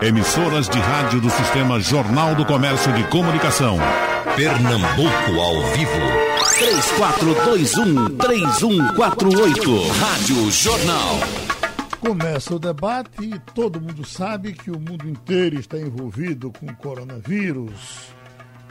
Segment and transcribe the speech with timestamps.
[0.00, 3.76] Emissoras de rádio do Sistema Jornal do Comércio de Comunicação.
[4.36, 5.90] Pernambuco ao vivo.
[8.16, 9.90] 3421-3148.
[9.98, 11.18] Rádio Jornal.
[11.98, 18.12] Começa o debate e todo mundo sabe que o mundo inteiro está envolvido com coronavírus,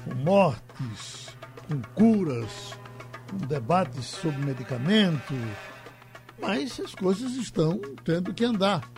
[0.05, 1.27] com mortes,
[1.67, 2.73] com curas,
[3.29, 5.33] com debates sobre medicamento,
[6.41, 8.89] mas as coisas estão tendo que andar.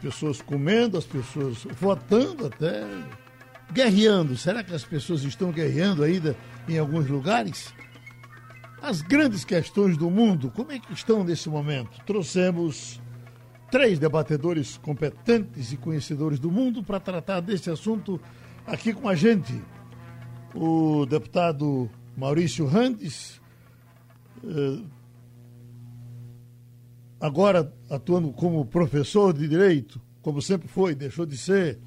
[0.00, 2.86] As pessoas comendo, as pessoas votando até,
[3.70, 4.34] guerreando.
[4.34, 6.34] Será que as pessoas estão guerreando ainda
[6.66, 7.74] em alguns lugares?
[8.80, 12.02] As grandes questões do mundo, como é que estão nesse momento?
[12.06, 12.98] Trouxemos
[13.70, 18.18] três debatedores competentes e conhecedores do mundo para tratar desse assunto
[18.66, 19.62] aqui com a gente.
[20.54, 23.38] O deputado Maurício Randes,
[24.42, 24.82] eh,
[27.20, 31.78] agora atuando como professor de direito, como sempre foi, deixou de ser,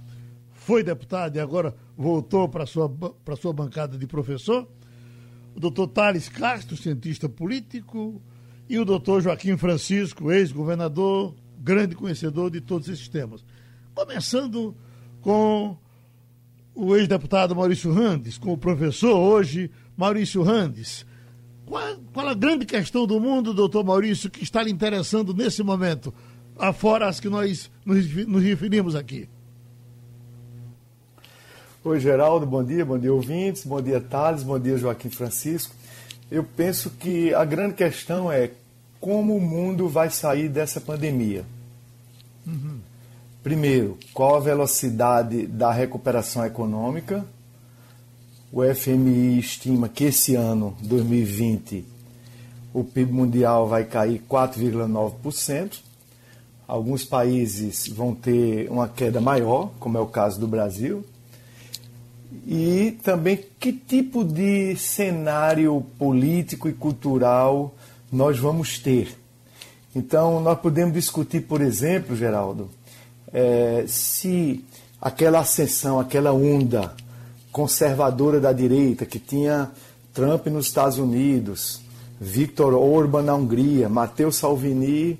[0.51, 4.67] foi deputado e agora voltou para sua, para sua bancada de professor.
[5.55, 8.21] O doutor Thales Castro, cientista político,
[8.69, 13.43] e o doutor Joaquim Francisco, ex-governador, grande conhecedor de todos esses temas.
[13.93, 14.75] Começando
[15.21, 15.77] com
[16.73, 21.05] o ex-deputado Maurício Randes, com o professor hoje, Maurício Randes.
[21.73, 26.13] Qual, qual, a grande questão do mundo, doutor Maurício, que está lhe interessando nesse momento,
[26.55, 29.27] afora as que nós nos, nos referimos aqui?
[31.83, 35.73] Oi, Geraldo, bom dia, bom dia, ouvintes, bom dia, Thales, bom dia, Joaquim Francisco.
[36.29, 38.51] Eu penso que a grande questão é
[38.99, 41.43] como o mundo vai sair dessa pandemia.
[42.45, 42.77] Uhum.
[43.41, 47.25] Primeiro, qual a velocidade da recuperação econômica?
[48.55, 51.83] O FMI estima que esse ano, 2020,
[52.71, 55.79] o PIB mundial vai cair 4,9%.
[56.67, 61.03] Alguns países vão ter uma queda maior, como é o caso do Brasil.
[62.45, 67.73] E também que tipo de cenário político e cultural
[68.11, 69.17] nós vamos ter.
[69.95, 72.69] Então, nós podemos discutir, por exemplo, Geraldo,
[73.33, 74.63] é, se
[75.01, 76.93] aquela ascensão, aquela onda
[77.53, 79.71] conservadora da direita que tinha
[80.11, 81.79] Trump nos Estados Unidos,
[82.19, 85.19] Viktor Orban na Hungria, Matteo Salvini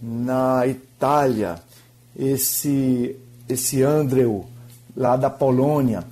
[0.00, 1.60] na Itália,
[2.16, 3.16] esse,
[3.48, 4.46] esse Andrew
[4.96, 6.04] lá da Polônia,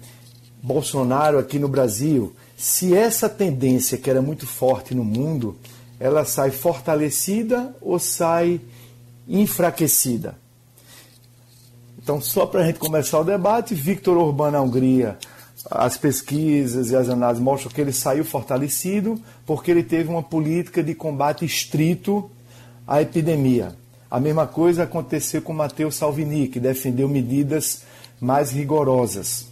[0.60, 5.56] Bolsonaro aqui no Brasil, se essa tendência que era muito forte no mundo,
[6.00, 8.60] ela sai fortalecida ou sai
[9.28, 10.37] enfraquecida?
[12.08, 15.19] Então, só para a gente começar o debate, Victor Orbán na Hungria,
[15.70, 20.82] as pesquisas e as análises mostram que ele saiu fortalecido porque ele teve uma política
[20.82, 22.30] de combate estrito
[22.86, 23.76] à epidemia.
[24.10, 27.82] A mesma coisa aconteceu com Matteo Salvini, que defendeu medidas
[28.19, 29.48] mais rigorosas.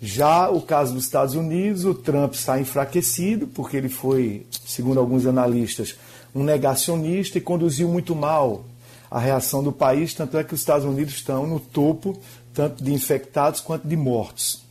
[0.00, 5.26] Já o caso dos Estados Unidos, o Trump sai enfraquecido, porque ele foi, segundo alguns
[5.26, 5.94] analistas,
[6.34, 8.64] um negacionista e conduziu muito mal
[9.10, 12.18] a reação do país, tanto é que os Estados Unidos estão no topo,
[12.52, 14.64] tanto de infectados quanto de mortos.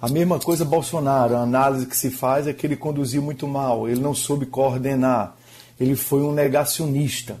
[0.00, 3.88] A mesma coisa Bolsonaro, a análise que se faz é que ele conduziu muito mal,
[3.88, 5.36] ele não soube coordenar,
[5.78, 7.36] ele foi um negacionista.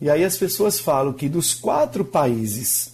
[0.00, 2.92] E aí as pessoas falam que dos quatro países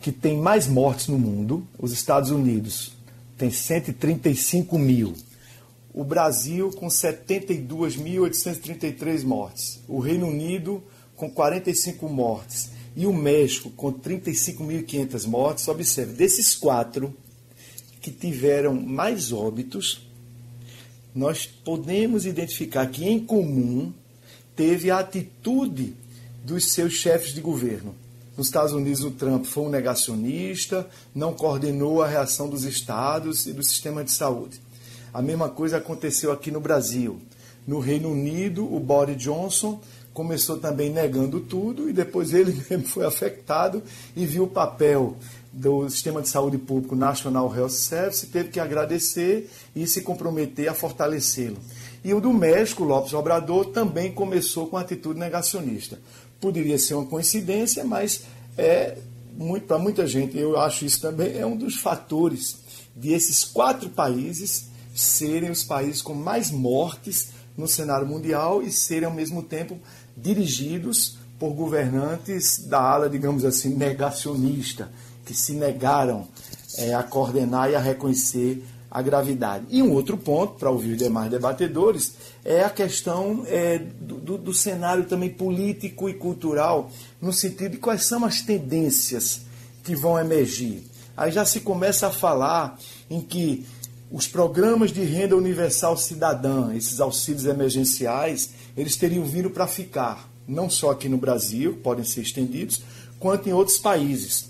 [0.00, 2.92] que tem mais mortes no mundo, os Estados Unidos
[3.36, 5.14] tem 135 mil,
[5.94, 10.82] o Brasil com 72.833 mortes, o Reino Unido
[11.18, 15.68] com 45 mortes e o México com 35.500 mortes.
[15.68, 17.14] Observe, desses quatro
[18.00, 20.08] que tiveram mais óbitos,
[21.14, 23.92] nós podemos identificar que em comum
[24.54, 25.94] teve a atitude
[26.44, 27.94] dos seus chefes de governo.
[28.36, 33.52] Nos Estados Unidos, o Trump foi um negacionista, não coordenou a reação dos estados e
[33.52, 34.60] do sistema de saúde.
[35.12, 37.20] A mesma coisa aconteceu aqui no Brasil.
[37.66, 39.80] No Reino Unido, o Boris Johnson
[40.18, 43.80] começou também negando tudo e depois ele mesmo foi afetado
[44.16, 45.16] e viu o papel
[45.52, 50.74] do Sistema de Saúde Público National Health Service teve que agradecer e se comprometer a
[50.74, 51.56] fortalecê-lo.
[52.04, 56.00] E o do México, Lopes Obrador, também começou com atitude negacionista.
[56.40, 58.22] Poderia ser uma coincidência, mas
[58.56, 58.98] é
[59.68, 62.56] para muita gente, eu acho isso também é um dos fatores
[62.96, 69.04] de esses quatro países serem os países com mais mortes no cenário mundial e serem
[69.04, 69.78] ao mesmo tempo
[70.22, 74.90] dirigidos por governantes da ala, digamos assim, negacionista,
[75.24, 76.26] que se negaram
[76.76, 79.66] é, a coordenar e a reconhecer a gravidade.
[79.68, 84.54] E um outro ponto, para ouvir os demais debatedores, é a questão é, do, do,
[84.54, 89.42] cenário também político e cultural, no sentido de quais são as tendências
[89.84, 90.82] que vão emergir.
[91.16, 92.78] Aí já se começa a falar
[93.10, 93.66] em que
[94.10, 100.70] os programas de renda universal cidadã, esses auxílios emergenciais, eles teriam vindo para ficar, não
[100.70, 102.80] só aqui no Brasil, podem ser estendidos,
[103.18, 104.48] quanto em outros países.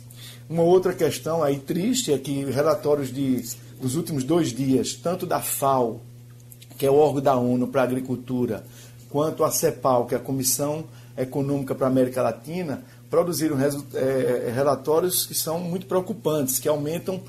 [0.48, 3.44] Uma outra questão aí triste é que relatórios de,
[3.80, 6.00] dos últimos dois dias, tanto da FAO,
[6.76, 8.64] que é o órgão da ONU para a Agricultura,
[9.10, 10.84] quanto a CEPAL, que é a Comissão
[11.16, 17.20] Econômica para a América Latina, produziram é, relatórios que são muito preocupantes, que aumentam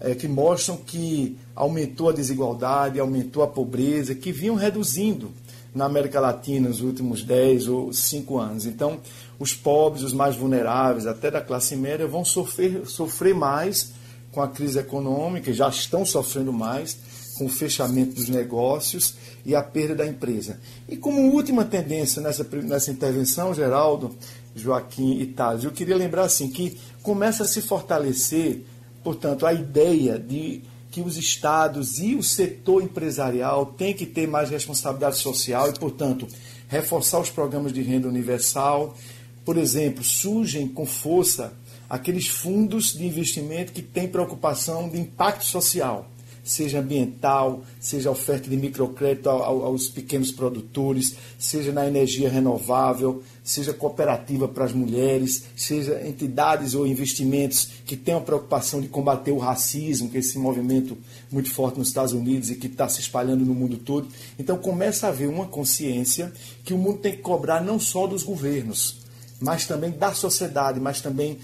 [0.00, 5.30] é, que mostram que aumentou a desigualdade, aumentou a pobreza, que vinham reduzindo
[5.74, 8.66] na América Latina nos últimos 10 ou 5 anos.
[8.66, 9.00] Então,
[9.38, 13.92] os pobres, os mais vulneráveis, até da classe média, vão sofrer, sofrer mais
[14.32, 16.98] com a crise econômica, já estão sofrendo mais
[17.36, 19.14] com o fechamento dos negócios
[19.46, 20.58] e a perda da empresa.
[20.88, 24.14] E como última tendência nessa, nessa intervenção, Geraldo,
[24.54, 28.64] Joaquim e Thales, eu queria lembrar assim que começa a se fortalecer
[29.02, 34.50] Portanto, a ideia de que os estados e o setor empresarial têm que ter mais
[34.50, 36.26] responsabilidade social e, portanto,
[36.68, 38.96] reforçar os programas de renda universal.
[39.44, 41.52] Por exemplo, surgem com força
[41.88, 46.10] aqueles fundos de investimento que têm preocupação de impacto social
[46.48, 54.48] seja ambiental, seja oferta de microcrédito aos pequenos produtores, seja na energia renovável, seja cooperativa
[54.48, 60.08] para as mulheres, seja entidades ou investimentos que tenham a preocupação de combater o racismo,
[60.08, 60.96] que é esse movimento
[61.30, 64.08] muito forte nos Estados Unidos e que está se espalhando no mundo todo.
[64.38, 66.32] Então começa a haver uma consciência
[66.64, 69.02] que o mundo tem que cobrar não só dos governos,
[69.38, 71.38] mas também da sociedade, mas também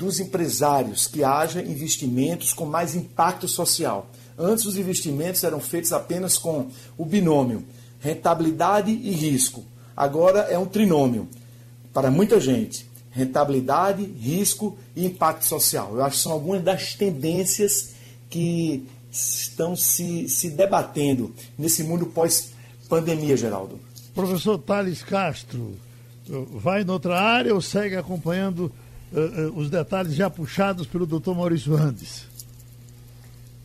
[0.00, 4.10] dos empresários, que haja investimentos com mais impacto social.
[4.40, 7.64] Antes os investimentos eram feitos apenas com o binômio
[8.00, 9.62] rentabilidade e risco.
[9.96, 11.28] Agora é um trinômio
[11.92, 12.88] para muita gente.
[13.10, 15.94] Rentabilidade, risco e impacto social.
[15.94, 17.92] Eu acho que são algumas das tendências
[18.28, 23.78] que estão se, se debatendo nesse mundo pós-pandemia, Geraldo.
[24.14, 25.74] Professor Thales Castro,
[26.54, 28.72] vai noutra área ou segue acompanhando
[29.12, 32.29] uh, uh, os detalhes já puxados pelo doutor Maurício Andes?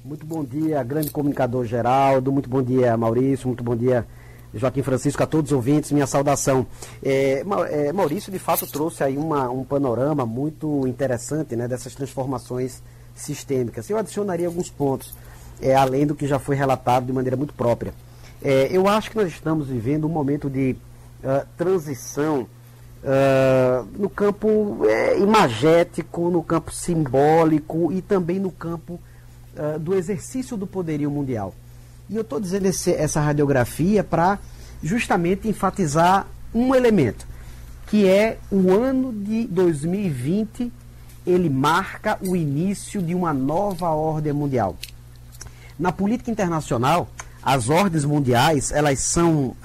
[0.05, 2.31] Muito bom dia, grande comunicador Geraldo.
[2.31, 3.47] Muito bom dia, Maurício.
[3.47, 4.05] Muito bom dia,
[4.53, 6.67] Joaquim Francisco, a todos os ouvintes, minha saudação.
[7.01, 12.83] É, é, Maurício, de fato, trouxe aí uma, um panorama muito interessante né, dessas transformações
[13.15, 13.89] sistêmicas.
[13.89, 15.11] Eu adicionaria alguns pontos,
[15.59, 17.91] é, além do que já foi relatado de maneira muito própria.
[18.43, 20.75] É, eu acho que nós estamos vivendo um momento de
[21.23, 22.41] uh, transição
[23.03, 28.99] uh, no campo é, imagético, no campo simbólico e também no campo
[29.57, 31.53] uh, do exercício do poderio mundial.
[32.09, 34.39] E eu estou dizendo esse, essa radiografia para
[34.81, 37.27] justamente enfatizar um elemento,
[37.87, 40.71] que é o ano de 2020,
[41.25, 44.77] ele marca o início de uma nova ordem mundial.
[45.77, 47.09] Na política internacional,
[47.43, 49.55] as ordens mundiais elas são uh,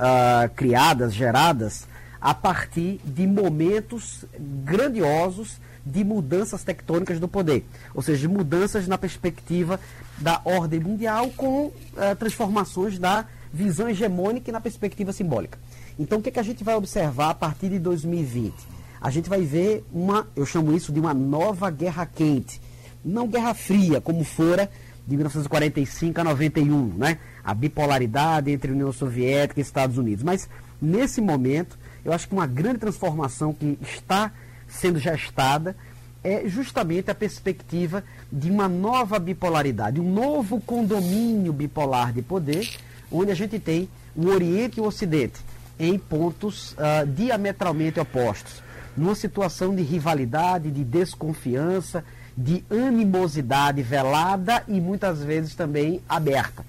[0.57, 1.87] criadas, geradas
[2.21, 8.99] a partir de momentos grandiosos de mudanças tectônicas do poder, ou seja, de mudanças na
[8.99, 9.81] perspectiva
[10.19, 11.75] da ordem mundial com uh,
[12.19, 15.59] transformações da visão hegemônica e na perspectiva simbólica.
[15.99, 18.55] Então, o que, é que a gente vai observar a partir de 2020?
[19.01, 22.61] A gente vai ver uma, eu chamo isso de uma nova guerra quente,
[23.05, 24.71] não guerra fria, como fora
[25.07, 27.19] de 1945 a 91, né?
[27.43, 30.23] A bipolaridade entre União Soviética e Estados Unidos.
[30.23, 30.49] Mas,
[30.81, 34.33] nesse momento, eu acho que uma grande transformação que está
[34.71, 35.77] sendo gestada
[36.23, 42.69] é justamente a perspectiva de uma nova bipolaridade, um novo condomínio bipolar de poder,
[43.11, 45.41] onde a gente tem o Oriente e o Ocidente
[45.79, 48.63] em pontos uh, diametralmente opostos,
[48.95, 52.05] numa situação de rivalidade, de desconfiança,
[52.37, 56.65] de animosidade velada e muitas vezes também aberta.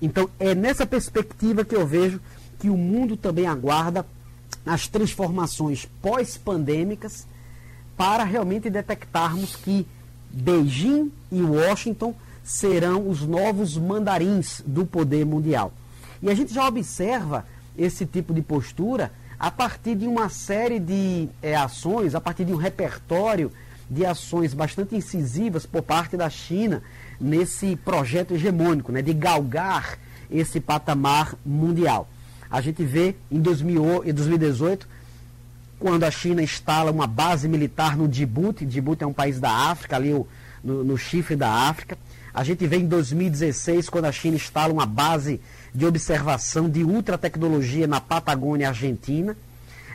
[0.00, 2.20] Então é nessa perspectiva que eu vejo
[2.58, 4.04] que o mundo também aguarda
[4.66, 7.26] as transformações pós-pandêmicas
[7.96, 9.86] para realmente detectarmos que
[10.30, 15.72] Beijing e Washington serão os novos mandarins do poder mundial.
[16.22, 21.28] E a gente já observa esse tipo de postura a partir de uma série de
[21.42, 23.52] é, ações, a partir de um repertório
[23.88, 26.82] de ações bastante incisivas por parte da China
[27.20, 29.98] nesse projeto hegemônico, né, de galgar
[30.30, 32.08] esse patamar mundial.
[32.54, 34.86] A gente vê em 2018,
[35.76, 39.96] quando a China instala uma base militar no Djibouti, Djibouti é um país da África,
[39.96, 40.12] ali
[40.62, 41.98] no, no chifre da África.
[42.32, 45.40] A gente vê em 2016, quando a China instala uma base
[45.74, 49.36] de observação de ultra tecnologia na Patagônia Argentina.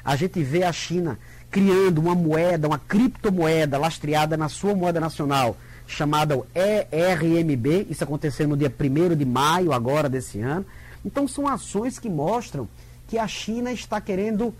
[0.04, 1.18] A gente vê a China
[1.50, 5.56] criando uma moeda, uma criptomoeda lastreada na sua moeda nacional,
[5.88, 7.88] chamada ERMB.
[7.90, 10.66] Isso aconteceu no dia 1 de maio, agora desse ano.
[11.06, 12.68] Então, são ações que mostram
[13.08, 14.54] que a China está querendo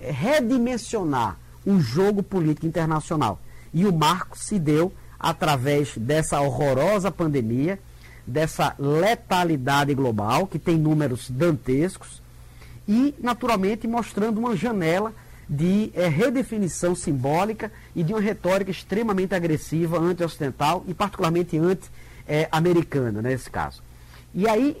[0.00, 3.40] eh, redimensionar o jogo político internacional.
[3.72, 7.78] E o marco se deu através dessa horrorosa pandemia,
[8.26, 12.22] dessa letalidade global, que tem números dantescos,
[12.88, 15.12] e, naturalmente, mostrando uma janela
[15.48, 23.22] de é, redefinição simbólica e de uma retórica extremamente agressiva anti-ocidental e particularmente anti-americana, eh,
[23.22, 23.82] nesse caso.
[24.34, 24.76] E aí,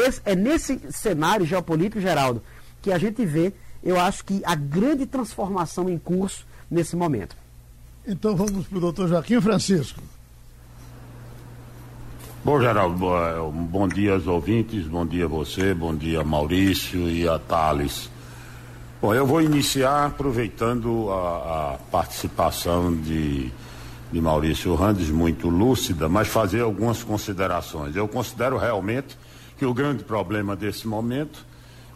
[0.00, 2.42] esse, é nesse cenário geopolítico, Geraldo,
[2.80, 7.36] que a gente vê, eu acho que a grande transformação em curso nesse momento.
[8.06, 10.00] Então vamos para o doutor Joaquim Francisco.
[12.44, 12.98] Bom, Geraldo,
[13.50, 18.10] bom dia aos ouvintes, bom dia a você, bom dia a Maurício e a Thales.
[19.00, 23.50] Bom, eu vou iniciar aproveitando a, a participação de,
[24.12, 27.96] de Maurício Randes, muito lúcida, mas fazer algumas considerações.
[27.96, 29.16] Eu considero realmente
[29.56, 31.44] que o grande problema desse momento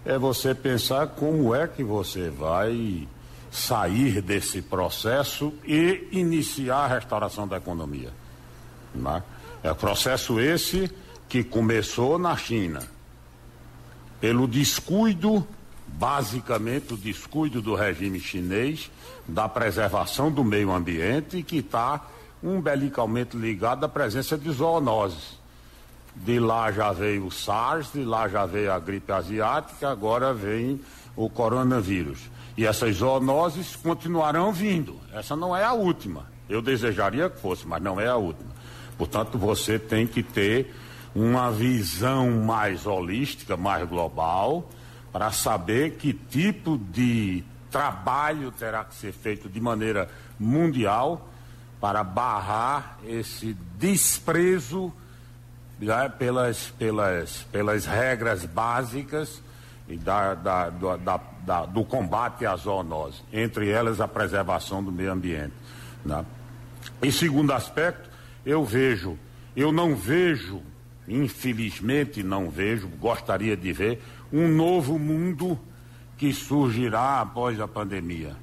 [0.04, 3.06] é você pensar como é que você vai
[3.50, 8.10] sair desse processo e iniciar a restauração da economia.
[8.94, 9.22] Né?
[9.62, 10.90] É processo esse
[11.28, 12.80] que começou na China,
[14.20, 15.46] pelo descuido,
[15.86, 18.90] basicamente o descuido do regime chinês,
[19.26, 22.06] da preservação do meio ambiente, que está
[22.42, 25.37] umbilicalmente ligado à presença de zoonoses.
[26.24, 30.80] De lá já veio o SARS, de lá já veio a gripe asiática, agora vem
[31.16, 32.30] o coronavírus.
[32.56, 34.98] E essas zoonoses continuarão vindo.
[35.12, 36.26] Essa não é a última.
[36.48, 38.50] Eu desejaria que fosse, mas não é a última.
[38.96, 40.74] Portanto, você tem que ter
[41.14, 44.68] uma visão mais holística, mais global,
[45.12, 50.08] para saber que tipo de trabalho terá que ser feito de maneira
[50.38, 51.28] mundial
[51.80, 54.92] para barrar esse desprezo
[55.80, 59.42] né, pelas, pelas, pelas regras básicas
[59.88, 65.12] e da, da, da, da, do combate à zoonose, entre elas a preservação do meio
[65.12, 65.54] ambiente.
[66.04, 66.24] Né?
[67.02, 68.08] E segundo aspecto,
[68.44, 69.18] eu vejo,
[69.56, 70.62] eu não vejo,
[71.06, 75.58] infelizmente não vejo, gostaria de ver, um novo mundo
[76.18, 78.36] que surgirá após a pandemia.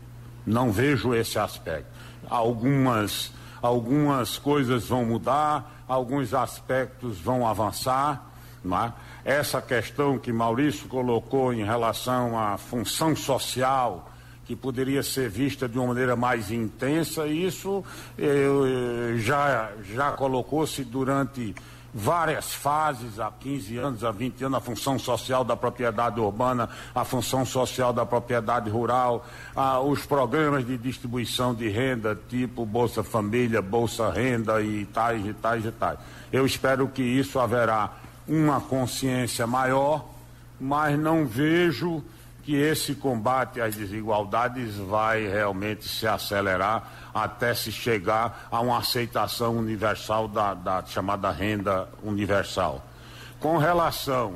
[0.46, 1.90] Não vejo esse aspecto.
[2.30, 3.32] Algumas,
[3.66, 8.32] algumas coisas vão mudar, alguns aspectos vão avançar,
[8.66, 8.94] é?
[9.24, 14.12] Essa questão que Maurício colocou em relação à função social,
[14.46, 17.84] que poderia ser vista de uma maneira mais intensa, isso
[18.18, 21.56] eh, já, já colocou-se durante
[21.98, 27.06] várias fases, há 15 anos, há 20 anos, a função social da propriedade urbana, a
[27.06, 29.26] função social da propriedade rural,
[29.86, 35.66] os programas de distribuição de renda, tipo Bolsa Família, Bolsa Renda e tais e tais
[35.66, 35.98] e tais.
[36.34, 37.94] Eu espero que isso haverá
[38.28, 40.06] uma consciência maior,
[40.60, 42.04] mas não vejo
[42.46, 49.58] que esse combate às desigualdades vai realmente se acelerar até se chegar a uma aceitação
[49.58, 52.86] universal da, da chamada renda universal.
[53.40, 54.36] Com relação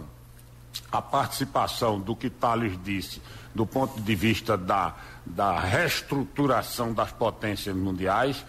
[0.91, 3.21] à participação do que Thales disse,
[3.53, 8.43] do ponto de vista da, da reestruturação das potências mundiais,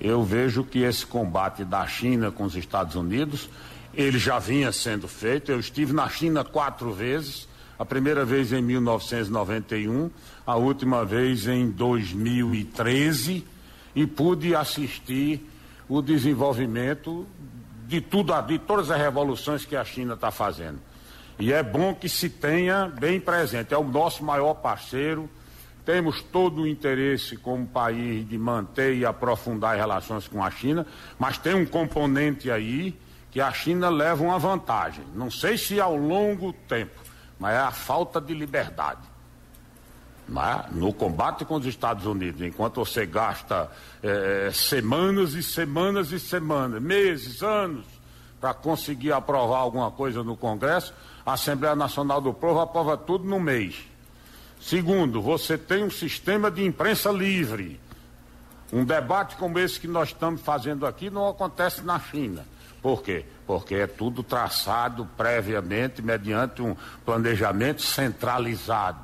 [0.00, 3.48] eu vejo que esse combate da China com os Estados Unidos,
[3.94, 5.52] ele já vinha sendo feito.
[5.52, 7.46] Eu estive na China quatro vezes
[7.78, 10.10] a primeira vez em 1991,
[10.46, 13.44] a última vez em 2013,
[13.94, 15.48] e pude assistir
[15.88, 17.26] o desenvolvimento
[17.86, 20.78] de tudo, de todas as revoluções que a China está fazendo.
[21.38, 23.74] E é bom que se tenha bem presente.
[23.74, 25.28] É o nosso maior parceiro.
[25.84, 30.86] Temos todo o interesse como país de manter e aprofundar as relações com a China,
[31.18, 32.98] mas tem um componente aí
[33.30, 35.04] que a China leva uma vantagem.
[35.14, 37.03] Não sei se ao longo tempo,
[37.44, 39.02] mas é a falta de liberdade.
[40.30, 40.72] É?
[40.74, 43.70] No combate com os Estados Unidos, enquanto você gasta
[44.02, 47.84] é, semanas e semanas e semanas, meses, anos,
[48.40, 50.94] para conseguir aprovar alguma coisa no Congresso,
[51.26, 53.76] a Assembleia Nacional do Povo aprova tudo no mês.
[54.58, 57.78] Segundo, você tem um sistema de imprensa livre.
[58.72, 62.46] Um debate como esse que nós estamos fazendo aqui não acontece na China.
[62.80, 63.26] Por quê?
[63.46, 68.98] Porque é tudo traçado previamente, mediante um planejamento centralizado.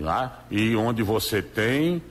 [0.00, 0.30] É?
[0.50, 2.02] E onde você tem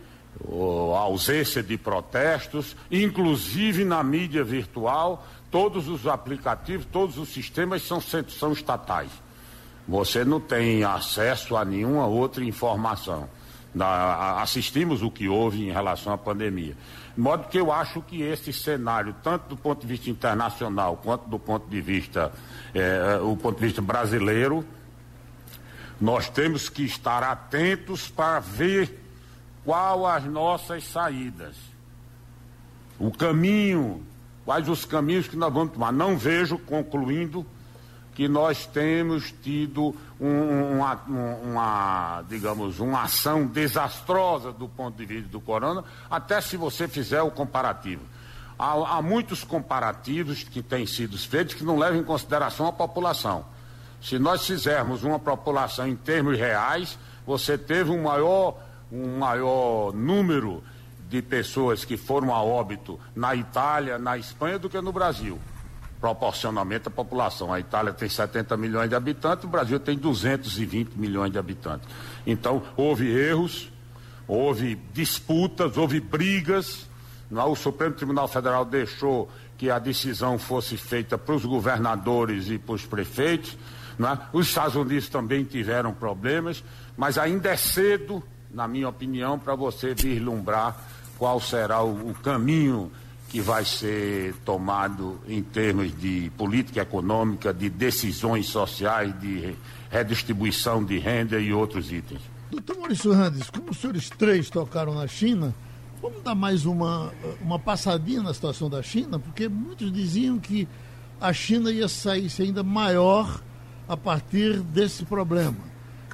[0.93, 8.01] a ausência de protestos, inclusive na mídia virtual, todos os aplicativos, todos os sistemas são,
[8.01, 9.11] são estatais.
[9.87, 13.29] Você não tem acesso a nenhuma outra informação.
[14.41, 16.75] Assistimos o que houve em relação à pandemia.
[17.15, 21.29] De modo que eu acho que esse cenário, tanto do ponto de vista internacional quanto
[21.29, 22.31] do ponto de vista,
[22.73, 24.65] eh, o ponto de vista brasileiro,
[25.99, 28.99] nós temos que estar atentos para ver
[29.63, 31.55] qual as nossas saídas.
[32.99, 34.05] O caminho,
[34.45, 35.91] quais os caminhos que nós vamos tomar.
[35.91, 37.45] Não vejo, concluindo,
[38.15, 40.93] que nós temos tido um, uma,
[41.43, 47.21] uma, digamos, uma ação desastrosa do ponto de vista do corona, até se você fizer
[47.21, 48.01] o comparativo.
[48.57, 53.45] Há, há muitos comparativos que têm sido feitos que não levam em consideração a população.
[54.01, 58.57] Se nós fizermos uma população em termos reais, você teve um maior,
[58.89, 60.63] um maior número
[61.09, 65.37] de pessoas que foram a óbito na Itália, na Espanha, do que no Brasil
[66.05, 67.51] proporcionalmente à população.
[67.51, 71.89] A Itália tem 70 milhões de habitantes, o Brasil tem 220 milhões de habitantes.
[72.27, 73.71] Então, houve erros,
[74.27, 76.85] houve disputas, houve brigas.
[77.31, 82.75] O Supremo Tribunal Federal deixou que a decisão fosse feita para os governadores e para
[82.75, 83.57] os prefeitos.
[83.99, 84.27] É?
[84.31, 86.63] Os Estados Unidos também tiveram problemas,
[86.95, 88.21] mas ainda é cedo,
[88.51, 90.77] na minha opinião, para você vislumbrar
[91.17, 92.91] qual será o, o caminho
[93.35, 99.53] que vai ser tomado em termos de política econômica, de decisões sociais, de
[99.91, 102.21] redistribuição de renda e outros itens.
[102.49, 105.53] Doutor Maurício Randes, como os senhores três tocaram na China,
[106.01, 107.11] vamos dar mais uma,
[107.41, 110.65] uma passadinha na situação da China, porque muitos diziam que
[111.19, 113.43] a China ia sair ainda maior
[113.85, 115.59] a partir desse problema.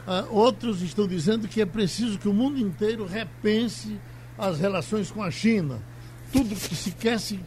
[0.08, 3.96] Uh, outros estão dizendo que é preciso que o mundo inteiro repense
[4.40, 5.84] as relações com a China
[6.32, 7.40] tudo que se quer se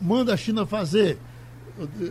[0.00, 1.18] manda a China fazer.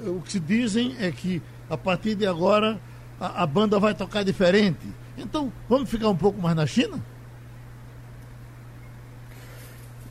[0.07, 2.79] O que se dizem é que a partir de agora
[3.19, 4.87] a, a banda vai tocar diferente.
[5.17, 6.99] Então, vamos ficar um pouco mais na China?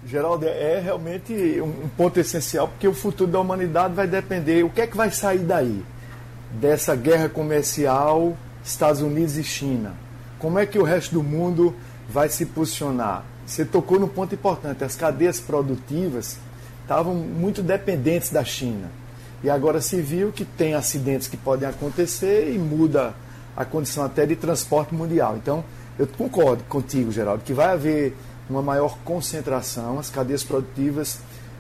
[0.07, 4.65] Geraldo, é realmente um ponto essencial, porque o futuro da humanidade vai depender.
[4.65, 5.85] O que é que vai sair daí?
[6.52, 9.95] Dessa guerra comercial Estados Unidos e China.
[10.39, 11.75] Como é que o resto do mundo
[12.09, 13.25] vai se posicionar?
[13.49, 14.84] Você tocou no ponto importante.
[14.84, 16.37] As cadeias produtivas
[16.82, 18.91] estavam muito dependentes da China.
[19.43, 23.15] E agora se viu que tem acidentes que podem acontecer e muda
[23.56, 25.37] a condição até de transporte mundial.
[25.37, 25.65] Então,
[25.99, 28.15] eu concordo contigo, Geraldo, que vai haver
[28.50, 31.19] uma maior concentração, as cadeias produtivas,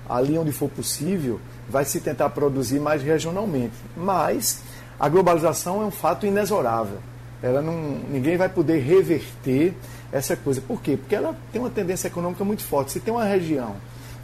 [0.08, 3.74] ali onde for possível, vai se tentar produzir mais regionalmente.
[3.96, 4.60] Mas
[5.00, 6.98] a globalização é um fato inexorável.
[7.42, 9.74] Ela não, ninguém vai poder reverter
[10.12, 10.60] essa coisa.
[10.60, 10.96] Por quê?
[10.96, 12.92] Porque ela tem uma tendência econômica muito forte.
[12.92, 13.76] Se tem uma região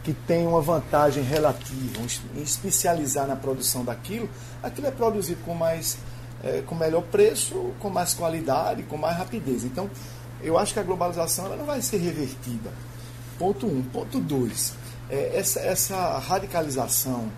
[0.03, 1.99] que tem uma vantagem relativa
[2.35, 4.29] em especializar na produção daquilo,
[4.61, 5.97] aquilo é produzido com mais
[6.43, 9.63] é, com melhor preço, com mais qualidade, com mais rapidez.
[9.63, 9.89] Então,
[10.41, 12.71] eu acho que a globalização ela não vai ser revertida.
[13.39, 13.81] Ponto um.
[13.81, 14.73] Ponto dois.
[15.09, 17.31] É, essa, essa radicalização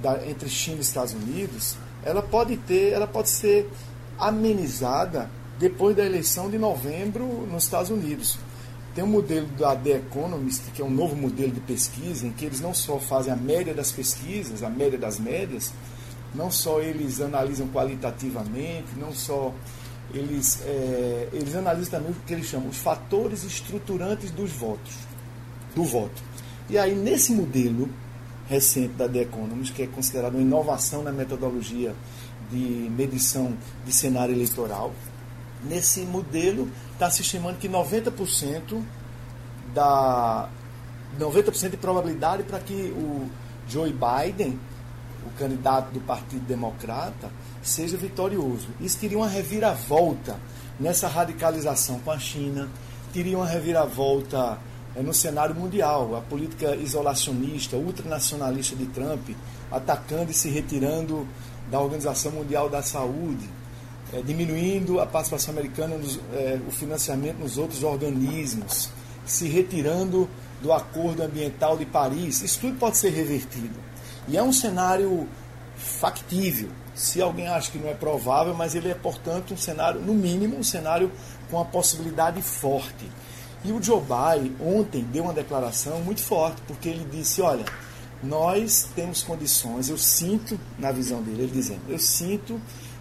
[0.00, 3.70] da, entre China e Estados Unidos, ela pode ter, ela pode ser
[4.18, 8.38] amenizada depois da eleição de novembro nos Estados Unidos.
[8.94, 12.46] Tem um modelo da The Economist, que é um novo modelo de pesquisa, em que
[12.46, 15.70] eles não só fazem a média das pesquisas, a média das médias,
[16.34, 19.52] não só eles analisam qualitativamente, não só
[20.14, 24.94] eles, é, eles analisam também o que eles chamam os fatores estruturantes dos votos,
[25.74, 26.22] do voto.
[26.70, 27.86] E aí, nesse modelo
[28.48, 31.94] recente da The Economist, que é considerado uma inovação na metodologia
[32.50, 33.52] de medição
[33.84, 34.92] de cenário eleitoral,
[35.64, 38.82] nesse modelo está se estimando que 90%
[39.74, 40.48] da
[41.18, 43.28] 90% de probabilidade para que o
[43.68, 44.58] Joe Biden,
[45.26, 47.30] o candidato do Partido Democrata,
[47.62, 48.68] seja vitorioso.
[48.80, 50.38] Isso teria uma reviravolta
[50.78, 52.68] nessa radicalização com a China,
[53.12, 54.58] teria uma reviravolta
[54.94, 56.16] é, no cenário mundial.
[56.16, 59.30] A política isolacionista, ultranacionalista de Trump,
[59.70, 61.26] atacando e se retirando
[61.70, 63.48] da Organização Mundial da Saúde,
[64.12, 68.88] é, diminuindo a participação americana, nos, é, o financiamento nos outros organismos,
[69.24, 70.28] se retirando
[70.60, 72.42] do Acordo Ambiental de Paris.
[72.42, 73.78] Isso tudo pode ser revertido.
[74.28, 75.28] E é um cenário
[75.76, 76.68] factível.
[76.94, 80.58] Se alguém acha que não é provável, mas ele é, portanto, um cenário, no mínimo,
[80.58, 81.10] um cenário
[81.50, 83.08] com uma possibilidade forte.
[83.64, 87.64] E o Joe Biden ontem deu uma declaração muito forte, porque ele disse: olha,
[88.22, 92.60] nós temos condições, eu sinto, na visão dele, ele dizendo, eu sinto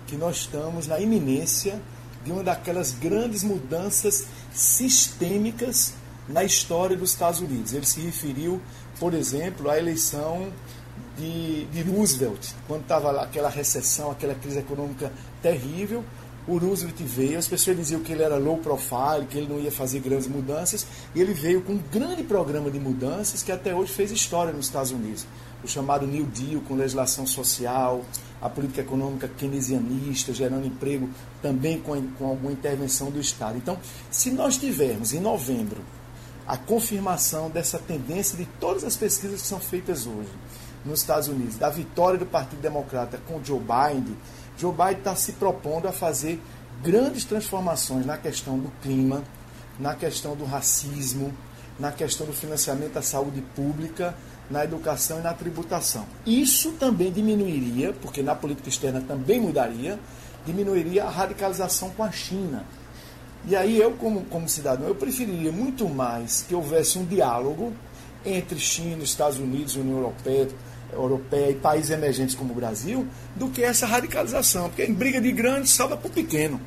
[0.10, 1.80] que nós estamos na iminência
[2.26, 5.94] de uma daquelas grandes mudanças sistêmicas
[6.28, 7.74] na história dos Estados Unidos.
[7.74, 8.60] Ele se referiu,
[9.00, 10.52] por exemplo, à eleição
[11.16, 16.04] de, de Roosevelt, quando estava aquela recessão, aquela crise econômica terrível,
[16.48, 19.72] o Roosevelt veio, as pessoas diziam que ele era low profile, que ele não ia
[19.72, 23.94] fazer grandes mudanças, e ele veio com um grande programa de mudanças que até hoje
[23.94, 25.28] fez história nos Estados Unidos.
[25.64, 28.04] O chamado New Deal, com legislação social,
[28.42, 31.10] a política econômica keynesianista, gerando emprego
[31.42, 33.58] também com, com alguma intervenção do Estado.
[33.58, 33.78] Então,
[34.10, 35.82] se nós tivermos em novembro
[36.48, 40.30] a confirmação dessa tendência de todas as pesquisas que são feitas hoje
[40.84, 44.18] nos Estados Unidos, da vitória do Partido Democrata com Joe Biden,
[44.58, 46.42] Joe Biden está se propondo a fazer
[46.82, 49.24] grandes transformações na questão do clima,
[49.80, 51.34] na questão do racismo,
[51.80, 54.16] na questão do financiamento da saúde pública,
[54.50, 56.06] na educação e na tributação.
[56.26, 60.00] Isso também diminuiria, porque na política externa também mudaria,
[60.46, 62.66] diminuiria a radicalização com a China.
[63.46, 67.74] E aí eu, como, como cidadão, eu preferiria muito mais que houvesse um diálogo
[68.26, 70.50] entre China, Estados Unidos, União Europeia,
[70.92, 75.32] europeia e países emergentes como o Brasil do que essa radicalização, porque em briga de
[75.32, 76.60] grande salva para o pequeno.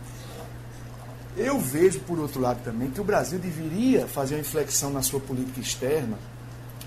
[1.37, 5.19] Eu vejo, por outro lado, também que o Brasil deveria fazer uma inflexão na sua
[5.19, 6.19] política externa.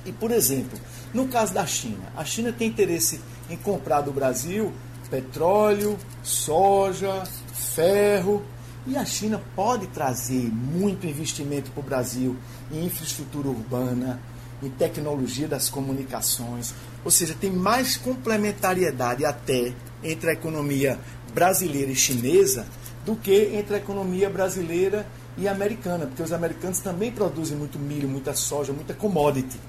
[0.05, 0.79] E, por exemplo,
[1.13, 4.71] no caso da China, a China tem interesse em comprar do Brasil
[5.09, 8.43] petróleo, soja, ferro,
[8.87, 12.35] e a China pode trazer muito investimento para o Brasil
[12.71, 14.19] em infraestrutura urbana,
[14.61, 20.99] em tecnologia das comunicações, ou seja, tem mais complementariedade até entre a economia
[21.33, 22.65] brasileira e chinesa
[23.05, 25.05] do que entre a economia brasileira
[25.37, 29.59] e americana, porque os americanos também produzem muito milho, muita soja, muita commodity.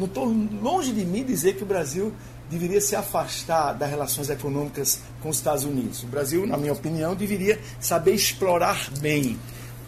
[0.00, 0.24] Não estou
[0.62, 2.10] longe de mim dizer que o Brasil
[2.50, 6.02] deveria se afastar das relações econômicas com os Estados Unidos.
[6.02, 9.38] O Brasil, na minha opinião, deveria saber explorar bem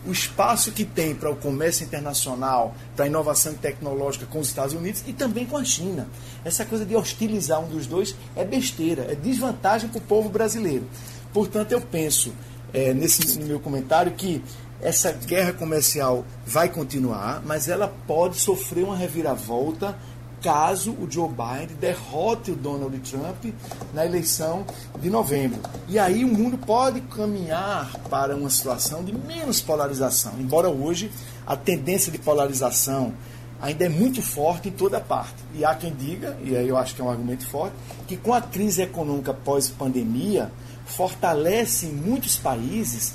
[0.07, 4.75] o espaço que tem para o comércio internacional, para a inovação tecnológica com os Estados
[4.75, 6.07] Unidos e também com a China.
[6.45, 10.87] Essa coisa de hostilizar um dos dois é besteira, é desvantagem para o povo brasileiro.
[11.33, 12.35] Portanto, eu penso,
[12.75, 14.45] é, nesse meu comentário, que
[14.83, 19.97] essa guerra comercial vai continuar, mas ela pode sofrer uma reviravolta
[20.43, 23.55] caso o Joe Biden derrote o Donald Trump
[23.95, 24.67] na eleição
[25.01, 25.61] de novembro.
[25.89, 31.13] E aí o mundo pode caminhar para uma situação de menos polarização, embora hoje
[31.47, 33.15] a tendência de polarização
[33.61, 35.37] ainda é muito forte em toda parte.
[35.55, 37.77] E há quem diga, e aí eu acho que é um argumento forte,
[38.09, 40.51] que com a crise econômica pós-pandemia
[40.85, 43.15] fortalece em muitos países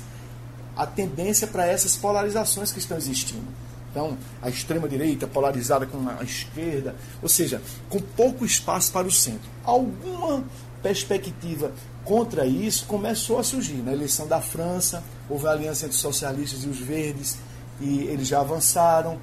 [0.78, 3.48] a tendência para essas polarizações que estão existindo.
[3.90, 9.50] Então, a extrema-direita polarizada com a esquerda, ou seja, com pouco espaço para o centro.
[9.64, 10.44] Alguma
[10.80, 11.72] perspectiva
[12.04, 13.82] contra isso começou a surgir.
[13.82, 17.38] Na eleição da França, houve a aliança entre os socialistas e os verdes,
[17.80, 19.18] e eles já avançaram.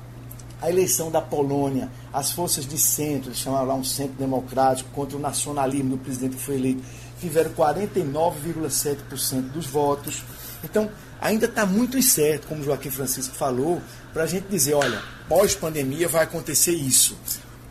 [0.62, 5.16] A eleição da Polônia, as forças de centro, eles chamaram lá um centro democrático, contra
[5.16, 6.84] o nacionalismo do presidente que foi eleito,
[7.20, 10.24] tiveram 49,7% dos votos.
[10.64, 13.82] Então, ainda está muito incerto, como Joaquim Francisco falou,
[14.14, 17.18] para a gente dizer, olha, pós-pandemia vai acontecer isso.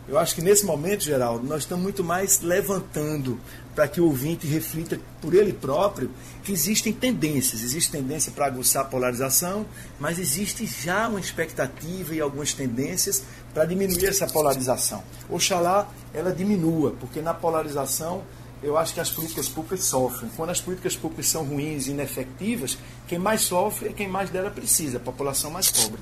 [0.07, 3.39] Eu acho que nesse momento, Geraldo, nós estamos muito mais levantando
[3.73, 6.11] para que o ouvinte reflita por ele próprio
[6.43, 7.63] que existem tendências.
[7.63, 9.65] Existe tendência para aguçar a polarização,
[9.99, 15.03] mas existe já uma expectativa e algumas tendências para diminuir essa polarização.
[15.27, 18.23] Oxalá ela diminua, porque na polarização
[18.65, 20.29] eu acho que as políticas públicas sofrem.
[20.35, 24.49] Quando as políticas públicas são ruins e inefetivas, quem mais sofre é quem mais dela
[24.49, 26.01] precisa, a população mais pobre.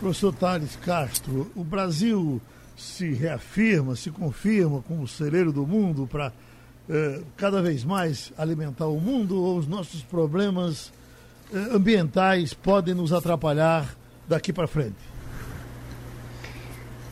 [0.00, 2.40] Professor Thales Castro, o Brasil
[2.76, 6.32] se reafirma, se confirma como celeiro do mundo para
[6.88, 10.92] eh, cada vez mais alimentar o mundo ou os nossos problemas
[11.52, 13.96] eh, ambientais podem nos atrapalhar
[14.26, 14.96] daqui para frente?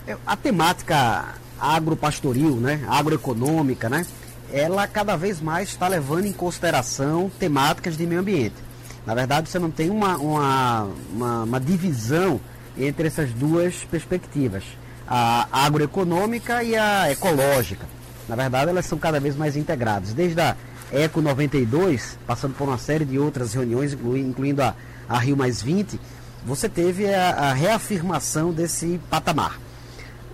[0.09, 4.07] É, a temática agropastoril, né, agroeconômica, né,
[4.53, 8.57] ela cada vez mais está levando em consideração temáticas de meio ambiente.
[9.05, 12.41] Na verdade, você não tem uma, uma, uma, uma divisão
[12.77, 14.65] entre essas duas perspectivas,
[15.07, 17.87] a agroeconômica e a ecológica.
[18.29, 20.13] Na verdade, elas são cada vez mais integradas.
[20.13, 20.55] Desde a
[20.93, 24.75] Eco 92, passando por uma série de outras reuniões, incluindo a,
[25.09, 25.99] a Rio Mais 20,
[26.45, 29.59] você teve a, a reafirmação desse patamar.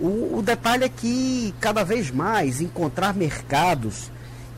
[0.01, 4.11] O, o, detalhe é que cada vez mais encontrar mercados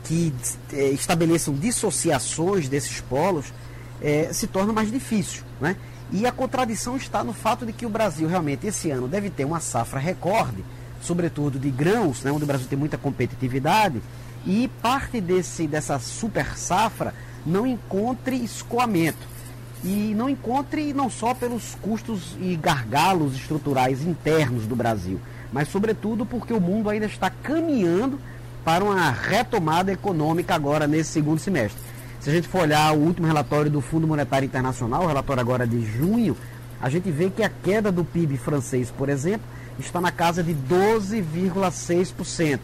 [0.03, 0.33] que
[0.73, 3.53] é, estabeleçam dissociações desses polos
[4.01, 5.43] é, se torna mais difícil.
[5.61, 5.75] Né?
[6.11, 9.45] E a contradição está no fato de que o Brasil realmente esse ano deve ter
[9.45, 10.63] uma safra recorde,
[11.01, 14.01] sobretudo de grãos, né, onde o Brasil tem muita competitividade,
[14.45, 17.13] e parte desse, dessa super safra
[17.45, 19.36] não encontre escoamento.
[19.83, 25.19] E não encontre não só pelos custos e gargalos estruturais internos do Brasil,
[25.53, 28.19] mas sobretudo porque o mundo ainda está caminhando
[28.65, 31.79] para uma retomada econômica agora nesse segundo semestre.
[32.19, 35.65] Se a gente for olhar o último relatório do Fundo Monetário Internacional, o relatório agora
[35.65, 36.35] de junho,
[36.81, 39.47] a gente vê que a queda do PIB francês, por exemplo,
[39.79, 42.59] está na casa de 12,6%.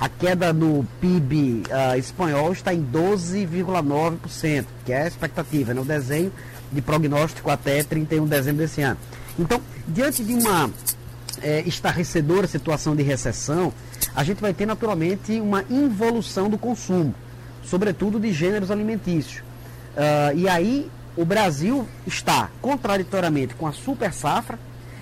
[0.00, 5.80] A queda no PIB uh, ah, espanhol está em 12,9%, que é a expectativa, né?
[5.82, 6.32] o desenho
[6.72, 8.96] de prognóstico até 31 de dezembro desse ano.
[9.38, 10.70] Então, diante de uma
[11.42, 13.74] é, estarrecedora situação de recessão,
[14.16, 17.14] a gente vai ter naturalmente uma involução do consumo,
[17.62, 19.42] sobretudo de gêneros alimentícios.
[19.42, 24.58] Uh, e aí o Brasil está, contraditoriamente com a super safra,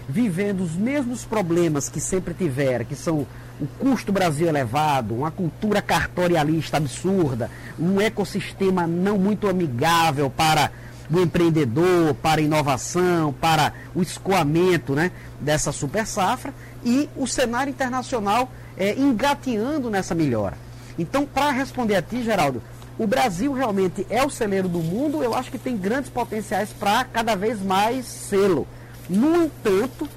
[0.09, 3.25] vivendo os mesmos problemas que sempre tiveram, que são
[3.61, 10.71] o custo Brasil elevado, uma cultura cartorialista absurda, um ecossistema não muito amigável para
[11.11, 16.53] o empreendedor, para a inovação, para o escoamento né, dessa super safra
[16.85, 20.57] e o cenário internacional é, engateando nessa melhora.
[20.99, 22.63] Então, para responder a ti, Geraldo,
[22.99, 27.05] o Brasil realmente é o celeiro do mundo, eu acho que tem grandes potenciais para
[27.05, 28.67] cada vez mais sê-lo.
[29.09, 30.09] No entanto,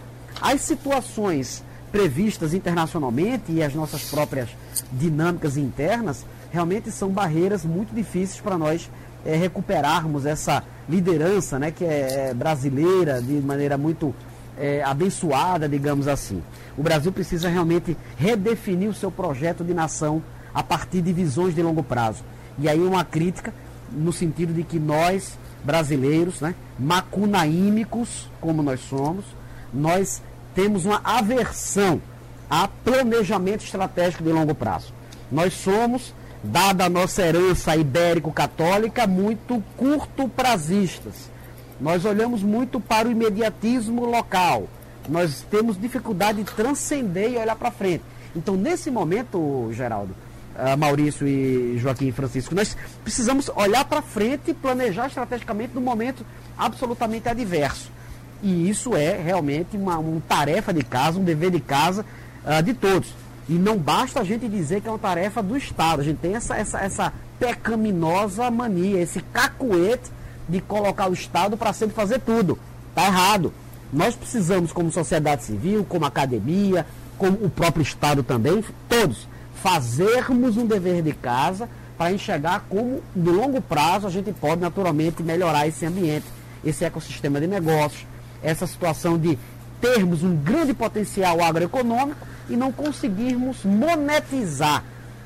[0.42, 4.50] as situações previstas internacionalmente e as nossas próprias
[4.92, 8.90] dinâmicas internas realmente são barreiras muito difíceis para nós
[9.26, 14.14] é, recuperarmos essa liderança né, que é, é brasileira de maneira muito
[14.58, 16.42] é, abençoada, digamos assim.
[16.78, 20.22] O Brasil precisa realmente redefinir o seu projeto de nação
[20.54, 22.24] a partir de visões de longo prazo.
[22.58, 23.54] E aí uma crítica
[23.92, 29.26] no sentido de que nós, brasileiros, né, macunaímicos, como nós somos,
[29.74, 30.22] nós
[30.54, 32.02] temos uma aversão
[32.50, 34.94] a planejamento estratégico de longo prazo.
[35.32, 41.30] Nós somos, dada a nossa herança ibérico-católica, muito curto-prazistas.
[41.80, 44.68] Nós olhamos muito para o imediatismo local.
[45.08, 48.04] Nós temos dificuldade de transcender e olhar para frente.
[48.36, 50.14] Então, nesse momento, Geraldo,
[50.56, 56.26] uh, Maurício e Joaquim Francisco, nós precisamos olhar para frente e planejar estrategicamente no momento
[56.58, 57.90] absolutamente adverso.
[58.42, 62.06] E isso é realmente uma, uma tarefa de casa, um dever de casa
[62.46, 63.14] uh, de todos.
[63.48, 66.02] E não basta a gente dizer que é uma tarefa do Estado.
[66.02, 70.12] A gente tem essa, essa, essa pecaminosa mania, esse cacuete
[70.48, 72.58] de colocar o Estado para sempre fazer tudo.
[72.90, 73.54] Está errado.
[73.92, 76.86] Nós precisamos, como sociedade civil, como academia,
[77.18, 79.28] como o próprio Estado também, todos,
[79.62, 85.22] fazermos um dever de casa para enxergar como, no longo prazo, a gente pode naturalmente
[85.22, 86.26] melhorar esse ambiente,
[86.64, 88.06] esse ecossistema de negócios,
[88.42, 89.38] essa situação de
[89.80, 94.84] termos um grande potencial agroeconômico e não conseguirmos monetizar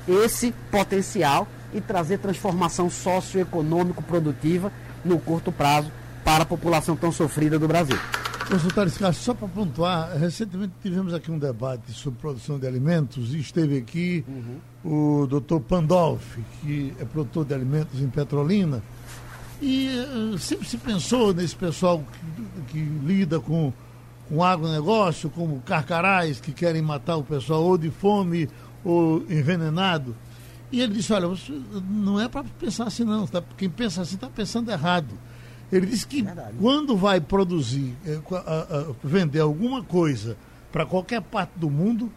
[0.08, 4.72] esse potencial e trazer transformação socioeconômico produtiva
[5.04, 5.90] no curto prazo
[6.24, 7.98] para a população tão sofrida do Brasil.
[8.46, 13.34] Professor Thales Castro, só para pontuar, recentemente tivemos aqui um debate sobre produção de alimentos
[13.34, 15.22] e esteve aqui uhum.
[15.22, 18.80] o doutor Pandolfi, que é produtor de alimentos em Petrolina,
[19.60, 22.04] e uh, sempre se pensou nesse pessoal
[22.76, 23.72] que, lida com,
[24.28, 28.48] com agronegócio, como carcarás que querem matar o pessoal ou de fome
[28.84, 30.14] ou envenenado.
[30.70, 31.28] E ele disse, olha,
[31.88, 33.42] não é para pensar assim não, tá?
[33.56, 35.14] quem pensa assim está pensando errado.
[35.72, 36.54] Ele disse que Verdade.
[36.60, 38.20] quando vai produzir, é,
[39.02, 40.36] vender alguma coisa
[40.70, 42.12] para qualquer parte do mundo,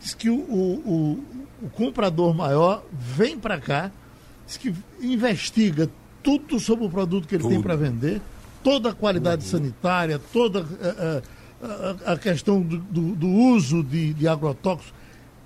[0.00, 1.24] diz que o, o, o,
[1.66, 3.90] o comprador maior vem para cá,
[4.46, 5.88] diz que investiga
[6.22, 7.52] tudo sobre o produto que ele tudo.
[7.52, 8.20] tem para vender,
[8.64, 14.26] toda a qualidade sanitária, toda a, a, a questão do, do, do, uso de, de
[14.26, 14.92] agrotóxicos,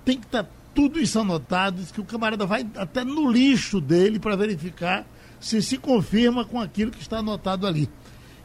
[0.05, 4.17] tem que estar tá tudo isso anotado, que o camarada vai até no lixo dele
[4.17, 5.05] para verificar
[5.39, 7.89] se se confirma com aquilo que está anotado ali.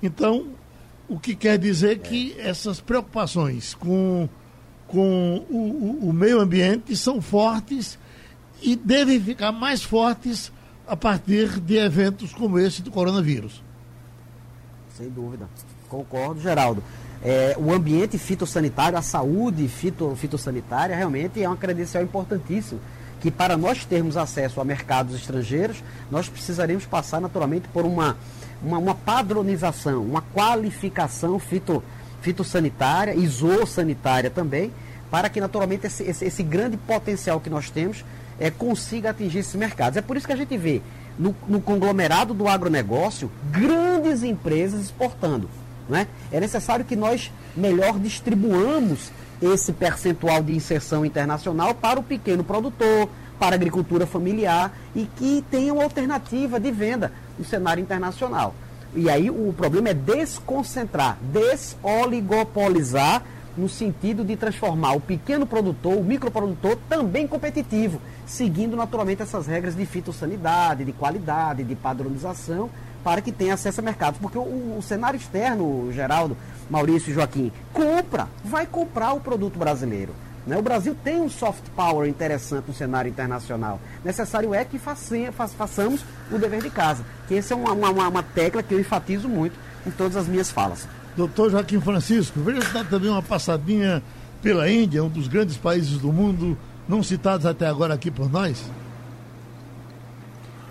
[0.03, 0.49] Então,
[1.09, 4.29] o que quer dizer que essas preocupações com,
[4.89, 7.99] com o, o, o meio ambiente são fortes
[8.63, 10.53] e devem ficar mais fortes
[10.87, 13.64] a partir de eventos como esse do coronavírus.
[14.97, 15.49] Sem dúvida.
[15.89, 16.83] Concordo, Geraldo.
[17.23, 22.81] É, o ambiente fitossanitário, a saúde fito, fitossanitária, realmente é uma credencial importantíssima.
[23.21, 28.17] Que para nós termos acesso a mercados estrangeiros, nós precisaremos passar naturalmente por uma,
[28.63, 31.83] uma, uma padronização, uma qualificação fito,
[32.21, 34.71] fitossanitária, isossanitária também,
[35.11, 38.05] para que naturalmente esse, esse, esse grande potencial que nós temos
[38.39, 39.97] é, consiga atingir esses mercados.
[39.97, 40.83] É por isso que a gente vê
[41.19, 45.49] no, no conglomerado do agronegócio grandes empresas exportando.
[45.89, 46.07] Né?
[46.33, 53.09] É necessário que nós melhor distribuamos esse percentual de inserção internacional para o pequeno produtor,
[53.39, 58.55] para a agricultura familiar e que tenham alternativa de venda no cenário internacional.
[58.95, 63.23] E aí o problema é desconcentrar, desoligopolizar
[63.57, 69.77] no sentido de transformar o pequeno produtor, o microprodutor, também competitivo, seguindo naturalmente essas regras
[69.77, 72.71] de fitossanidade, de qualidade, de padronização,
[73.03, 74.19] para que tenha acesso a mercado.
[74.21, 76.37] Porque o, o cenário externo, Geraldo,
[76.71, 80.15] Maurício e Joaquim, compra, vai comprar o produto brasileiro.
[80.47, 80.57] Né?
[80.57, 83.81] O Brasil tem um soft power interessante no cenário internacional.
[84.05, 85.17] Necessário é que faça,
[85.57, 87.05] façamos o dever de casa.
[87.29, 89.55] Que essa é uma, uma, uma tecla que eu enfatizo muito
[89.87, 90.87] em todas as minhas falas.
[91.17, 94.03] Doutor Joaquim Francisco, veja se dá também uma passadinha
[94.43, 96.59] pela Índia, um dos grandes países do mundo,
[96.89, 98.65] não citados até agora aqui por nós.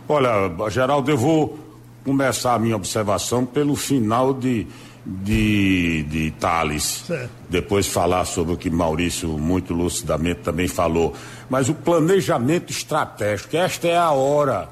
[0.07, 1.59] Olha, Geraldo, eu vou
[2.03, 4.67] começar a minha observação pelo final de,
[5.05, 7.03] de, de Thales.
[7.07, 7.31] Certo.
[7.49, 11.13] Depois falar sobre o que Maurício muito lucidamente também falou.
[11.49, 14.69] Mas o planejamento estratégico, esta é a hora.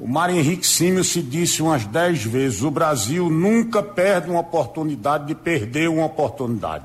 [0.00, 5.26] O Mário Henrique Símio se disse umas dez vezes: o Brasil nunca perde uma oportunidade
[5.26, 6.84] de perder uma oportunidade.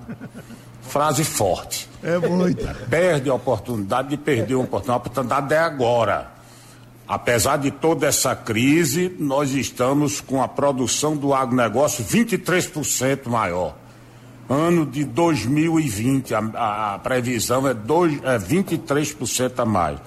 [0.88, 1.90] Frase forte.
[2.04, 2.66] É muito.
[2.90, 4.94] Perde a oportunidade de perder uma oportunidade.
[4.94, 6.32] A oportunidade é agora.
[7.08, 13.76] Apesar de toda essa crise, nós estamos com a produção do agronegócio 23% maior.
[14.50, 20.00] Ano de 2020, a, a, a previsão é, dois, é 23% a mais.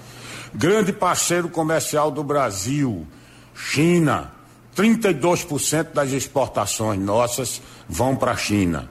[0.53, 3.07] Grande parceiro comercial do Brasil,
[3.55, 4.31] China,
[4.75, 8.89] 32% das exportações nossas vão para a China.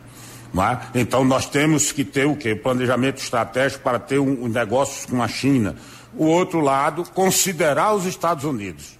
[0.56, 1.00] É?
[1.00, 2.54] Então nós temos que ter o quê?
[2.54, 5.76] Planejamento estratégico para ter um, um negócios com a China
[6.14, 8.98] o outro lado considerar os Estados Unidos.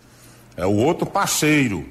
[0.56, 1.84] É o outro parceiro.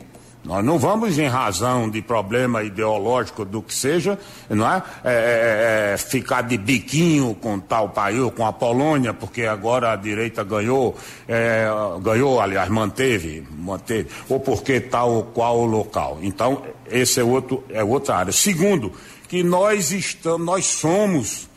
[0.44, 4.18] Nós não vamos, em razão de problema ideológico do que seja,
[4.50, 4.82] não é?
[5.04, 9.96] é, é, é ficar de biquinho com tal país, com a Polônia, porque agora a
[9.98, 11.68] direita ganhou, é,
[12.02, 16.20] ganhou, aliás, manteve, manteve, ou porque tal ou qual local.
[16.22, 18.32] Então, esse é outro, é outra área.
[18.32, 18.94] Segundo,
[19.30, 21.48] que nós estamos, nós somos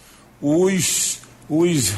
[0.41, 1.93] os os,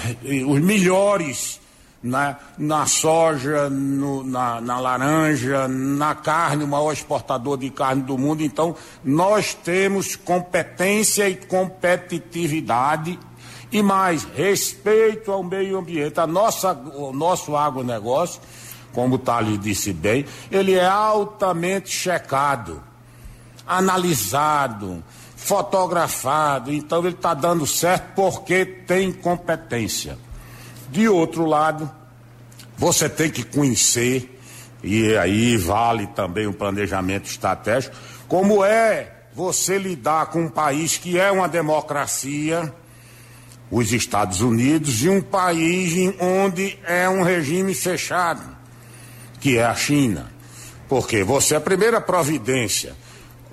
[0.47, 1.61] os melhores
[2.03, 8.19] na, na soja, no, na, na, laranja, na carne, o maior exportador de carne do
[8.19, 8.43] mundo.
[8.43, 13.19] Então, nós temos competência e competitividade
[13.71, 16.19] e mais respeito ao meio ambiente.
[16.19, 18.41] A nossa, o nosso agronegócio,
[18.93, 22.83] como o Thales disse bem, ele é altamente checado,
[23.67, 25.03] analisado
[25.45, 30.17] fotografado, então ele está dando certo porque tem competência.
[30.89, 31.91] De outro lado,
[32.79, 34.41] você tem que conhecer,
[34.83, 37.95] e aí vale também o planejamento estratégico,
[38.27, 42.73] como é você lidar com um país que é uma democracia,
[43.71, 48.57] os Estados Unidos, e um país onde é um regime fechado,
[49.41, 50.33] que é a China.
[50.89, 52.97] Porque você, a primeira providência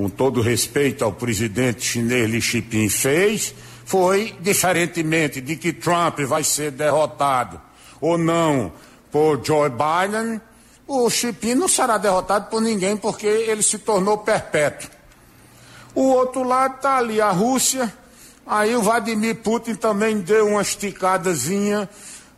[0.02, 3.54] com todo respeito ao presidente chinês Xi Jinping fez,
[3.86, 7.62] foi, diferentemente de que Trump vai ser derrotado
[8.00, 8.72] ou não
[9.12, 10.42] por Joe Biden,
[10.88, 14.90] o Xi Jinping não será derrotado por ninguém porque ele se tornou perpétuo.
[15.94, 17.94] O outro lado está ali, a Rússia,
[18.48, 21.88] aí o Vladimir Putin também deu uma esticadazinha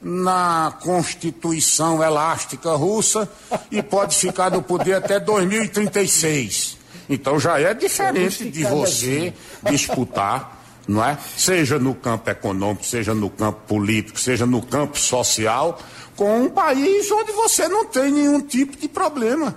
[0.01, 3.31] na Constituição Elástica Russa
[3.71, 6.82] e pode ficar no poder até 2036.
[7.09, 9.33] Então já é diferente de você
[9.69, 11.17] disputar, não é?
[11.37, 15.79] Seja no campo econômico, seja no campo político, seja no campo social,
[16.15, 19.55] com um país onde você não tem nenhum tipo de problema.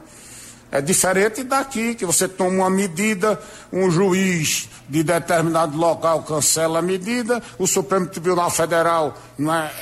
[0.71, 3.41] É diferente daqui, que você toma uma medida,
[3.73, 9.17] um juiz de determinado local cancela a medida, o Supremo Tribunal Federal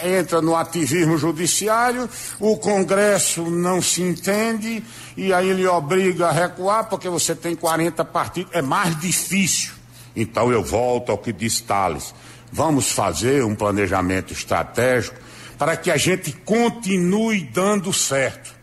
[0.02, 2.08] é, entra no ativismo judiciário,
[2.40, 4.82] o Congresso não se entende
[5.16, 8.52] e aí ele obriga a recuar porque você tem 40 partidos.
[8.54, 9.72] É mais difícil.
[10.16, 12.14] Então eu volto ao que disse Thales.
[12.50, 15.16] Vamos fazer um planejamento estratégico
[15.58, 18.54] para que a gente continue dando certo.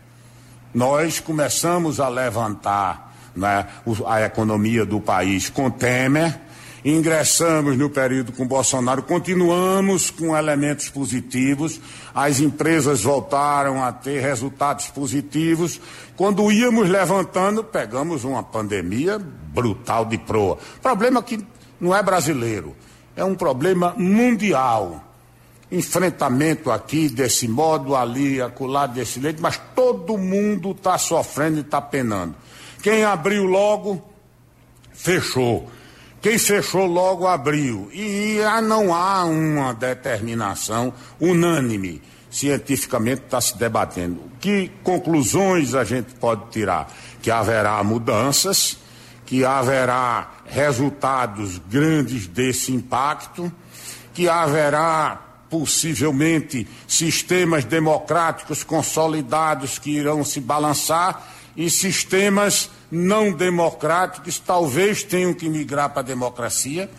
[0.74, 3.66] Nós começamos a levantar né,
[4.06, 6.38] a economia do país com Temer,
[6.84, 11.80] ingressamos no período com Bolsonaro, continuamos com elementos positivos,
[12.14, 15.80] as empresas voltaram a ter resultados positivos.
[16.16, 20.58] Quando íamos levantando, pegamos uma pandemia brutal de proa.
[20.82, 21.44] Problema que
[21.80, 22.74] não é brasileiro,
[23.14, 25.08] é um problema mundial
[25.72, 31.80] enfrentamento aqui desse modo, ali, acolá desse jeito, mas todo mundo está sofrendo e está
[31.80, 32.34] penando.
[32.82, 34.02] Quem abriu logo,
[34.92, 35.70] fechou.
[36.20, 37.88] Quem fechou logo abriu.
[37.92, 42.02] E não há uma determinação unânime.
[42.28, 44.22] Cientificamente está se debatendo.
[44.40, 46.90] Que conclusões a gente pode tirar?
[47.20, 48.76] Que haverá mudanças,
[49.26, 53.52] que haverá resultados grandes desse impacto,
[54.12, 61.22] que haverá possivelmente sistemas democráticos consolidados que irão se balançar
[61.56, 66.90] e sistemas não democráticos talvez tenham que migrar para a democracia.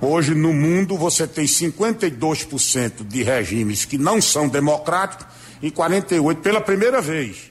[0.00, 5.26] Hoje no mundo você tem 52% de regimes que não são democráticos
[5.60, 7.50] e 48 pela primeira vez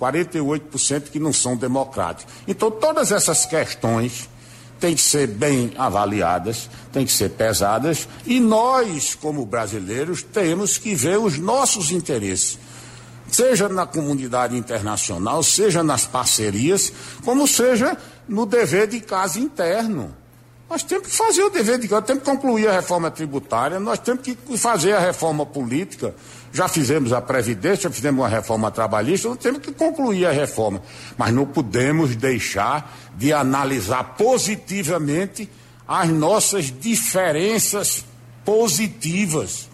[0.00, 2.32] 48% que não são democráticos.
[2.46, 4.28] Então, todas essas questões
[4.78, 10.94] têm que ser bem avaliadas, têm que ser pesadas, e nós, como brasileiros, temos que
[10.94, 12.58] ver os nossos interesses,
[13.30, 16.92] seja na comunidade internacional, seja nas parcerias,
[17.24, 17.96] como seja
[18.28, 20.14] no dever de casa interno.
[20.68, 24.00] Nós temos que fazer o dever de casa, temos que concluir a reforma tributária, nós
[24.00, 26.12] temos que fazer a reforma política,
[26.52, 30.82] já fizemos a Previdência, fizemos uma reforma trabalhista, nós temos que concluir a reforma.
[31.16, 35.48] Mas não podemos deixar de analisar positivamente
[35.86, 38.04] as nossas diferenças
[38.44, 39.68] positivas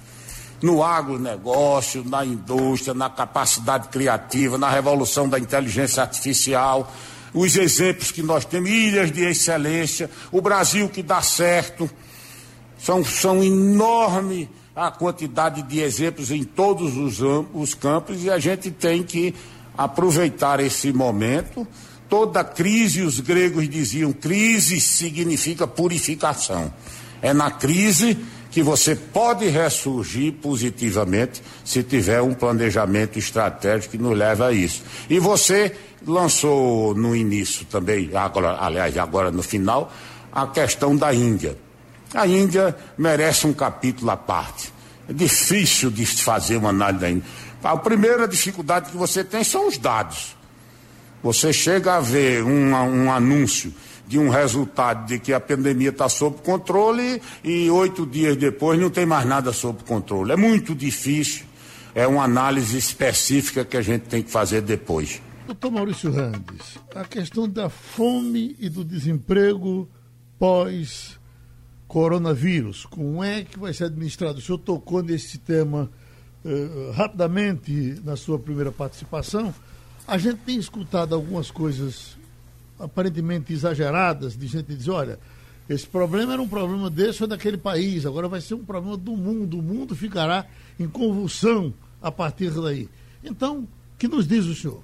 [0.62, 6.90] no agronegócio, na indústria, na capacidade criativa, na revolução da inteligência artificial,
[7.34, 11.90] os exemplos que nós temos, ilhas de excelência, o Brasil que dá certo,
[12.78, 17.20] são, são enormes a quantidade de exemplos em todos os,
[17.52, 19.34] os campos e a gente tem que
[19.76, 21.66] aproveitar esse momento.
[22.08, 26.72] Toda crise, os gregos diziam, crise significa purificação.
[27.20, 28.18] É na crise
[28.52, 34.82] que você pode ressurgir positivamente se tiver um planejamento estratégico que nos leva a isso.
[35.08, 35.74] E você
[36.06, 39.90] lançou no início também, agora, aliás, agora no final,
[40.30, 41.56] a questão da Índia.
[42.12, 44.70] A Índia merece um capítulo à parte.
[45.08, 47.24] É difícil de fazer uma análise da Índia.
[47.64, 50.36] A primeira dificuldade que você tem são os dados.
[51.22, 53.72] Você chega a ver um, um anúncio
[54.06, 58.90] de um resultado de que a pandemia está sob controle e oito dias depois não
[58.90, 60.32] tem mais nada sob controle.
[60.32, 61.46] É muito difícil.
[61.94, 65.20] É uma análise específica que a gente tem que fazer depois.
[65.46, 69.88] Doutor Maurício Randes, a questão da fome e do desemprego
[70.38, 71.20] pós
[71.86, 72.86] coronavírus.
[72.86, 74.38] Como é que vai ser administrado?
[74.38, 75.90] O senhor tocou nesse tema
[76.44, 79.54] uh, rapidamente na sua primeira participação.
[80.08, 82.16] A gente tem escutado algumas coisas
[82.78, 85.18] aparentemente exageradas, de gente dizer, olha,
[85.68, 89.16] esse problema era um problema desse ou daquele país, agora vai ser um problema do
[89.16, 90.46] mundo, o mundo ficará
[90.78, 92.88] em convulsão a partir daí.
[93.22, 93.66] Então,
[93.98, 94.82] que nos diz o senhor?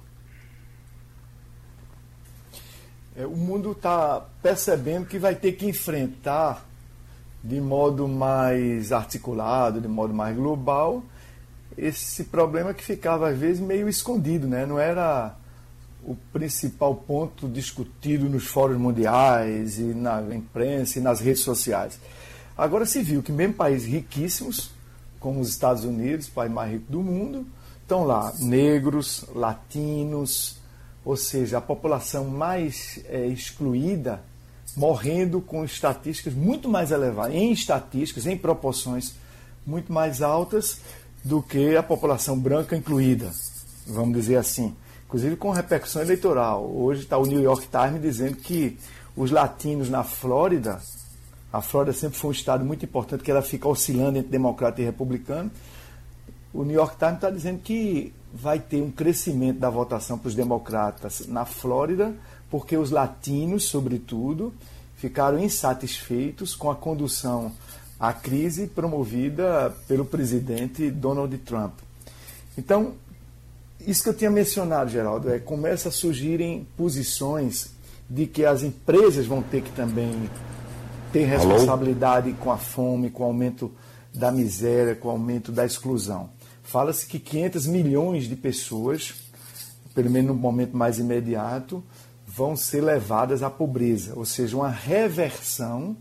[3.15, 6.65] É, o mundo está percebendo que vai ter que enfrentar
[7.43, 11.03] de modo mais articulado, de modo mais global,
[11.77, 14.65] esse problema que ficava às vezes meio escondido, né?
[14.65, 15.35] não era
[16.03, 21.99] o principal ponto discutido nos fóruns mundiais e na imprensa e nas redes sociais.
[22.57, 24.71] Agora se viu que mesmo países riquíssimos,
[25.19, 27.45] como os Estados Unidos, o país mais rico do mundo,
[27.81, 30.57] estão lá negros, latinos,
[31.03, 34.21] ou seja, a população mais é, excluída
[34.75, 39.13] morrendo com estatísticas muito mais elevadas, em estatísticas, em proporções
[39.65, 40.79] muito mais altas
[41.23, 43.31] do que a população branca incluída,
[43.85, 44.75] vamos dizer assim.
[45.09, 46.71] Inclusive com repercussão eleitoral.
[46.71, 48.77] Hoje está o New York Times dizendo que
[49.17, 50.79] os latinos na Flórida,
[51.51, 54.85] a Flórida sempre foi um estado muito importante, que ela fica oscilando entre democrata e
[54.85, 55.49] republicano.
[56.53, 60.35] O New York Times está dizendo que vai ter um crescimento da votação para os
[60.35, 62.13] democratas na Flórida
[62.47, 64.53] porque os latinos, sobretudo,
[64.95, 67.51] ficaram insatisfeitos com a condução
[67.99, 71.73] à crise promovida pelo presidente Donald Trump.
[72.55, 72.93] Então,
[73.85, 77.71] isso que eu tinha mencionado, Geraldo, é começa a surgirem posições
[78.09, 80.29] de que as empresas vão ter que também
[81.11, 82.37] ter responsabilidade Alô?
[82.39, 83.71] com a fome, com o aumento
[84.13, 86.29] da miséria, com o aumento da exclusão.
[86.63, 89.13] Fala-se que 500 milhões de pessoas,
[89.93, 91.83] pelo menos no momento mais imediato,
[92.27, 95.97] vão ser levadas à pobreza, ou seja, uma reversão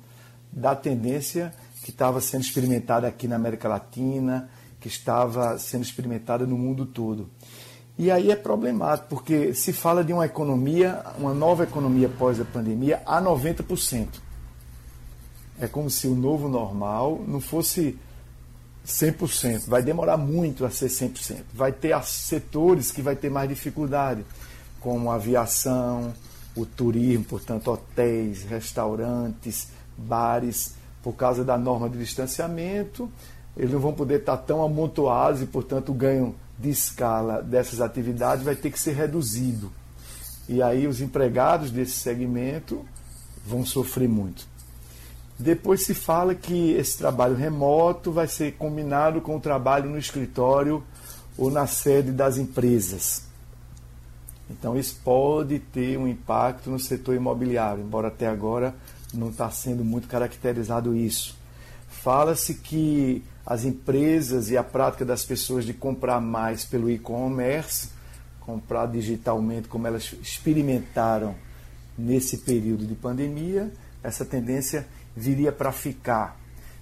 [0.52, 4.50] da tendência que estava sendo experimentada aqui na América Latina,
[4.80, 7.30] que estava sendo experimentada no mundo todo.
[7.98, 12.44] E aí é problemático, porque se fala de uma economia, uma nova economia pós a
[12.44, 14.06] pandemia, a 90%.
[15.60, 17.98] É como se o novo normal não fosse
[18.86, 19.66] 100%.
[19.66, 21.42] Vai demorar muito a ser 100%.
[21.52, 24.24] Vai ter setores que vai ter mais dificuldade,
[24.80, 26.14] como a aviação,
[26.54, 33.10] o turismo, portanto, hotéis, restaurantes, bares, por causa da norma de distanciamento,
[33.56, 38.44] eles não vão poder estar tão amontoados e, portanto, o ganho de escala dessas atividades
[38.44, 39.72] vai ter que ser reduzido.
[40.48, 42.84] E aí os empregados desse segmento
[43.46, 44.46] vão sofrer muito.
[45.38, 50.82] Depois se fala que esse trabalho remoto vai ser combinado com o trabalho no escritório
[51.36, 53.22] ou na sede das empresas.
[54.50, 58.74] Então isso pode ter um impacto no setor imobiliário, embora até agora
[59.14, 61.36] não está sendo muito caracterizado isso.
[61.88, 67.88] Fala-se que as empresas e a prática das pessoas de comprar mais pelo e-commerce,
[68.40, 71.34] comprar digitalmente, como elas experimentaram
[71.96, 73.72] nesse período de pandemia,
[74.02, 74.86] essa tendência
[75.16, 76.38] viria para ficar.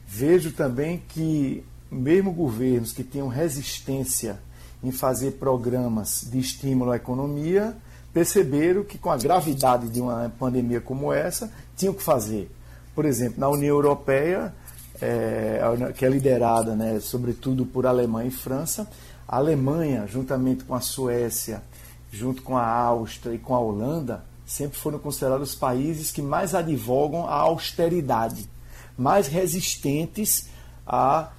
[0.08, 4.40] Vejo também que, mesmo governos que tenham resistência
[4.82, 7.76] em fazer programas de estímulo à economia,
[8.12, 12.50] perceberam que, com a gravidade de uma pandemia como essa, tinham que fazer.
[12.92, 14.52] Por exemplo, na União Europeia,
[15.00, 15.60] é,
[15.94, 18.88] que é liderada, né, sobretudo por Alemanha e França,
[19.28, 21.62] a Alemanha, juntamente com a Suécia,
[22.10, 26.54] junto com a Áustria e com a Holanda, sempre foram considerados os países que mais
[26.54, 28.48] advogam a austeridade,
[28.96, 30.48] mais resistentes
[30.86, 31.30] a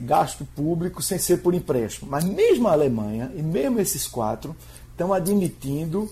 [0.00, 2.10] gasto público sem ser por empréstimo.
[2.10, 4.54] Mas mesmo a Alemanha e mesmo esses quatro
[4.90, 6.10] estão admitindo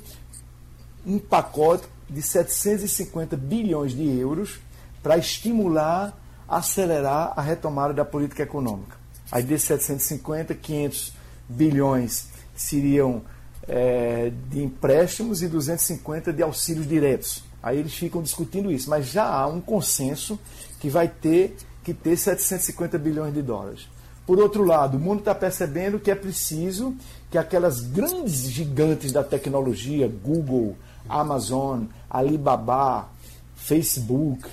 [1.05, 4.59] um pacote de 750 bilhões de euros
[5.03, 6.16] para estimular,
[6.49, 8.97] acelerar a retomada da política econômica.
[9.30, 11.12] Aí desses 750, 500
[11.49, 13.22] bilhões seriam
[13.68, 17.44] é, de empréstimos e 250 de auxílios diretos.
[17.62, 20.38] Aí eles ficam discutindo isso, mas já há um consenso
[20.78, 23.88] que vai ter que ter 750 bilhões de dólares.
[24.26, 26.94] Por outro lado, o mundo está percebendo que é preciso
[27.30, 30.76] que aquelas grandes gigantes da tecnologia, Google,
[31.09, 33.09] Amazon, Alibaba,
[33.55, 34.49] Facebook,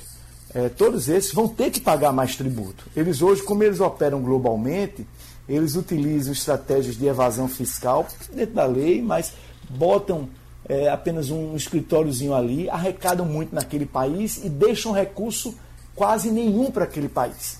[0.54, 2.86] é, todos esses vão ter que pagar mais tributo.
[2.95, 5.06] Eles hoje, como eles operam globalmente,
[5.47, 9.34] eles utilizam estratégias de evasão fiscal dentro da lei, mas
[9.70, 10.30] botam
[10.68, 15.56] é, apenas um escritóriozinho ali, arrecadam muito naquele país e deixam recurso
[15.95, 17.58] quase nenhum para aquele país.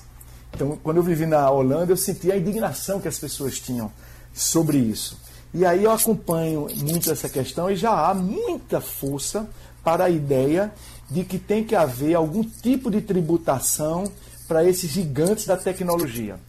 [0.54, 3.90] Então, quando eu vivi na Holanda, eu senti a indignação que as pessoas tinham
[4.32, 5.18] sobre isso.
[5.52, 9.48] E aí eu acompanho muito essa questão e já há muita força
[9.84, 10.72] para a ideia
[11.14, 14.10] de que tem que haver algum tipo de tributação
[14.48, 16.40] para esses gigantes da tecnologia.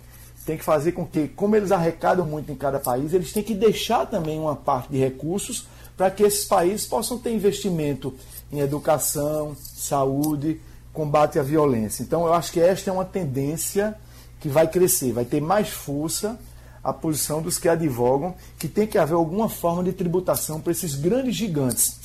[0.44, 3.54] Tem que fazer com que, como eles arrecadam muito em cada país, eles têm que
[3.54, 8.16] deixar também uma parte de recursos para que esses países possam ter investimento
[8.52, 10.60] em educação, saúde,
[10.92, 12.02] combate à violência.
[12.02, 13.96] Então, eu acho que esta é uma tendência
[14.40, 16.40] que vai crescer, vai ter mais força
[16.84, 20.96] a posição dos que advogam que tem que haver alguma forma de tributação para esses
[20.96, 22.00] grandes gigantes.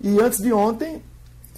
[0.00, 1.02] E antes de ontem,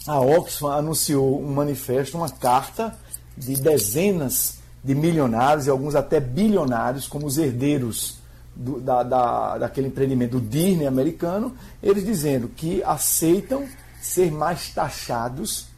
[0.07, 2.97] a Oxfam anunciou um manifesto, uma carta
[3.37, 8.19] de dezenas de milionários e alguns até bilionários, como os herdeiros
[8.55, 13.67] do, da, da, daquele empreendimento do Disney americano, eles dizendo que aceitam
[14.01, 15.73] ser mais taxados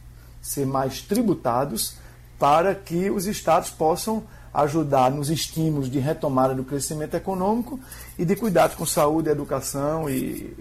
[0.45, 1.95] ser mais tributados
[2.37, 4.23] para que os estados possam
[4.53, 7.79] ajudar nos estímulos de retomada do crescimento econômico
[8.17, 10.55] e de cuidado com saúde, educação e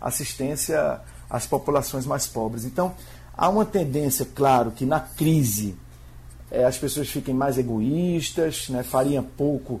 [0.00, 1.00] assistência
[1.30, 2.64] às populações mais pobres.
[2.64, 2.94] Então,
[3.36, 5.76] há uma tendência, claro, que na crise
[6.50, 9.80] é, as pessoas fiquem mais egoístas, né, fariam pouco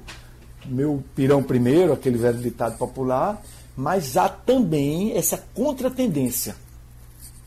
[0.66, 3.42] meu pirão primeiro, aquele velho ditado popular,
[3.76, 6.54] mas há também essa contratendência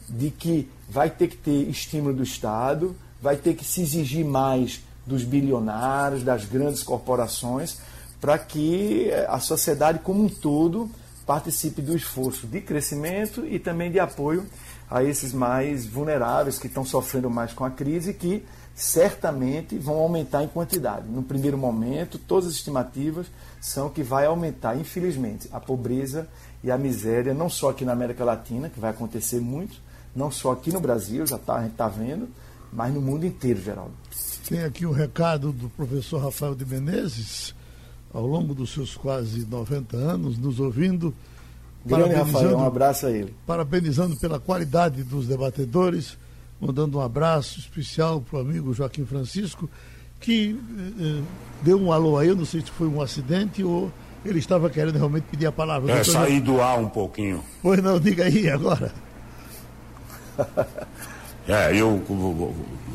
[0.10, 4.82] de que vai ter que ter estímulo do Estado, vai ter que se exigir mais
[5.06, 7.78] dos bilionários, das grandes corporações,
[8.20, 10.89] para que eh, a sociedade como um todo
[11.26, 14.46] participe do esforço de crescimento e também de apoio
[14.90, 18.46] a esses mais vulneráveis que estão sofrendo mais com a crise que
[18.76, 21.08] certamente vão aumentar em quantidade.
[21.08, 23.28] No primeiro momento, todas as estimativas
[23.62, 26.28] são que vai aumentar, infelizmente, a pobreza
[26.64, 29.76] e a miséria, não só aqui na América Latina, que vai acontecer muito,
[30.16, 32.30] não só aqui no Brasil, já tá, a gente está vendo,
[32.72, 33.94] mas no mundo inteiro, Geraldo.
[34.48, 37.56] Tem aqui um recado do professor Rafael de Menezes,
[38.14, 41.14] ao longo dos seus quase 90 anos, nos ouvindo.
[41.86, 43.34] Grande Rafael, um abraço a ele.
[43.45, 46.18] Parabenizando pela qualidade dos debatedores,
[46.61, 49.70] mandando um abraço especial para o amigo Joaquim Francisco,
[50.20, 51.22] que eh, eh,
[51.61, 53.91] deu um alô aí, eu não sei se foi um acidente ou
[54.24, 55.91] ele estava querendo realmente pedir a palavra.
[55.91, 57.43] É, sair do ar um pouquinho.
[57.61, 58.93] Pois não, diga aí agora.
[61.45, 62.01] É, eu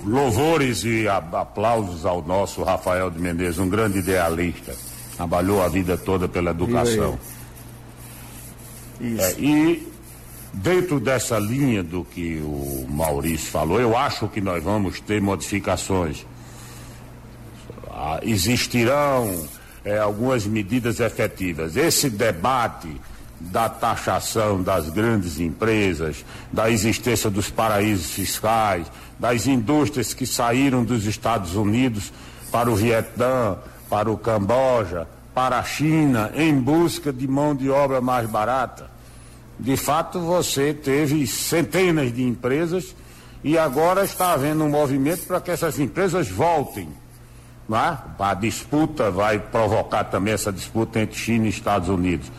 [0.07, 4.75] louvores e aplausos ao nosso Rafael de Menezes, um grande idealista.
[5.19, 7.19] Trabalhou a vida toda pela educação.
[9.01, 9.87] É, e
[10.55, 16.25] dentro dessa linha do que o Maurício falou, eu acho que nós vamos ter modificações.
[17.91, 19.45] Ah, existirão
[19.85, 21.77] é, algumas medidas efetivas.
[21.77, 22.89] Esse debate
[23.41, 28.87] da taxação das grandes empresas, da existência dos paraísos fiscais,
[29.19, 32.13] das indústrias que saíram dos Estados Unidos
[32.53, 33.57] para o Vietnã,
[33.89, 38.91] para o Camboja, para a China, em busca de mão de obra mais barata.
[39.59, 42.95] De fato, você teve centenas de empresas
[43.43, 46.89] e agora está havendo um movimento para que essas empresas voltem.
[47.71, 47.99] É?
[48.19, 52.31] A disputa vai provocar também essa disputa entre China e Estados Unidos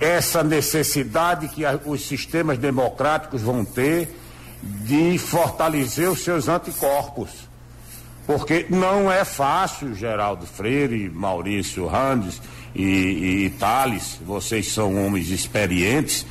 [0.00, 4.16] essa necessidade que os sistemas democráticos vão ter
[4.62, 7.49] de fortalecer os seus anticorpos.
[8.30, 12.40] Porque não é fácil, Geraldo Freire, Maurício Randes
[12.72, 16.24] e, e, e Thales, vocês são homens experientes,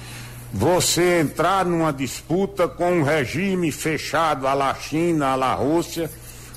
[0.54, 6.10] você entrar numa disputa com um regime fechado à la China, à la Rússia,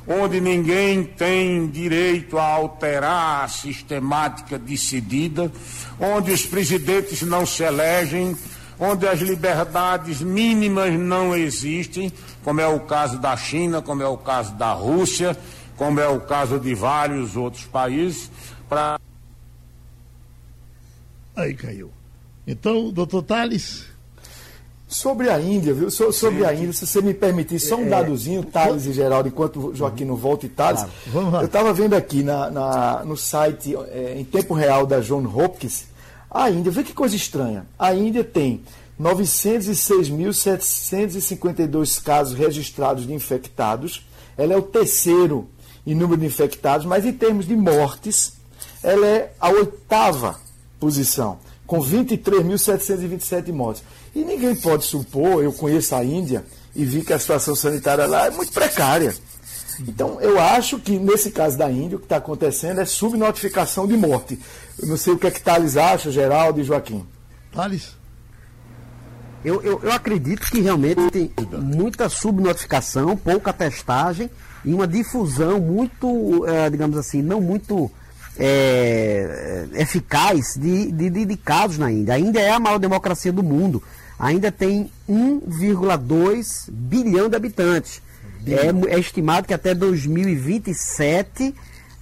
[0.06, 5.50] onde ninguém tem direito a alterar a sistemática decidida,
[5.98, 8.36] onde os presidentes não se elegem,
[8.78, 12.12] onde as liberdades mínimas não existem,
[12.44, 15.36] como é o caso da China, como é o caso da Rússia,
[15.76, 18.30] como é o caso de vários outros países,
[18.68, 19.00] para.
[21.36, 21.90] Aí caiu.
[22.46, 23.86] Então, doutor Tales.
[24.88, 25.90] Sobre a Índia, viu?
[25.90, 26.44] So, sobre Sim.
[26.44, 30.04] a Índia, se você me permitir, só um é, dadozinho, Thales e Geraldo, enquanto Joaquim
[30.04, 30.84] não volta e Thales.
[31.10, 31.36] Claro.
[31.36, 35.86] Eu estava vendo aqui na, na, no site, é, em tempo real, da John Hopkins,
[36.30, 37.66] a Índia, vê que coisa estranha.
[37.78, 38.62] A Índia tem
[39.02, 44.06] 906.752 casos registrados de infectados.
[44.38, 45.50] Ela é o terceiro
[45.84, 48.34] em número de infectados, mas em termos de mortes,
[48.82, 50.40] ela é a oitava
[50.78, 53.82] posição, com 23.727 mortes.
[54.14, 56.44] E ninguém pode supor, eu conheço a Índia
[56.74, 59.14] e vi que a situação sanitária lá é muito precária.
[59.80, 63.96] Então, eu acho que nesse caso da Índia, o que está acontecendo é subnotificação de
[63.96, 64.38] morte.
[64.78, 67.04] Eu não sei o que é que Thales acha, Geraldo e Joaquim.
[67.52, 67.96] Thales?
[69.44, 71.30] Eu, eu, eu acredito que realmente tem
[71.60, 74.30] muita subnotificação, pouca testagem
[74.64, 77.90] e uma difusão muito, é, digamos assim, não muito
[78.38, 82.14] é, eficaz de, de, de, casos na Índia.
[82.14, 83.82] A Índia é a maior democracia do mundo
[84.22, 88.00] ainda tem 1,2 bilhão de habitantes.
[88.46, 91.52] É, é, estimado que até 2027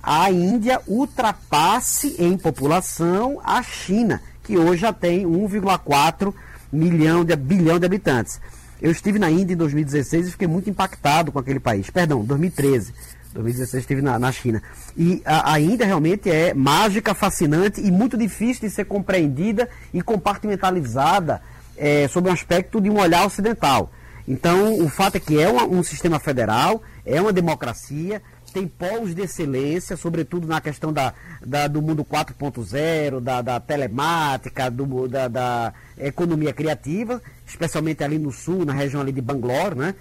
[0.03, 6.35] a Índia ultrapasse em população a China, que hoje já tem 1,4
[6.73, 8.41] milhão de bilhão de habitantes.
[8.81, 11.91] Eu estive na Índia em 2016 e fiquei muito impactado com aquele país.
[11.91, 12.95] Perdão, 2013.
[13.35, 14.63] 2016 estive na, na China.
[14.97, 20.03] E a, a Índia realmente é mágica, fascinante e muito difícil de ser compreendida e
[20.03, 21.43] compartimentalizada
[21.77, 23.93] é, sob um aspecto de um olhar ocidental.
[24.27, 29.15] Então, o fato é que é uma, um sistema federal, é uma democracia, tem polos
[29.15, 35.29] de excelência, sobretudo na questão da, da do mundo 4.0, da, da, telemática, do, da,
[35.29, 39.95] da, economia criativa, especialmente ali no sul, na região ali de Bangalore, né?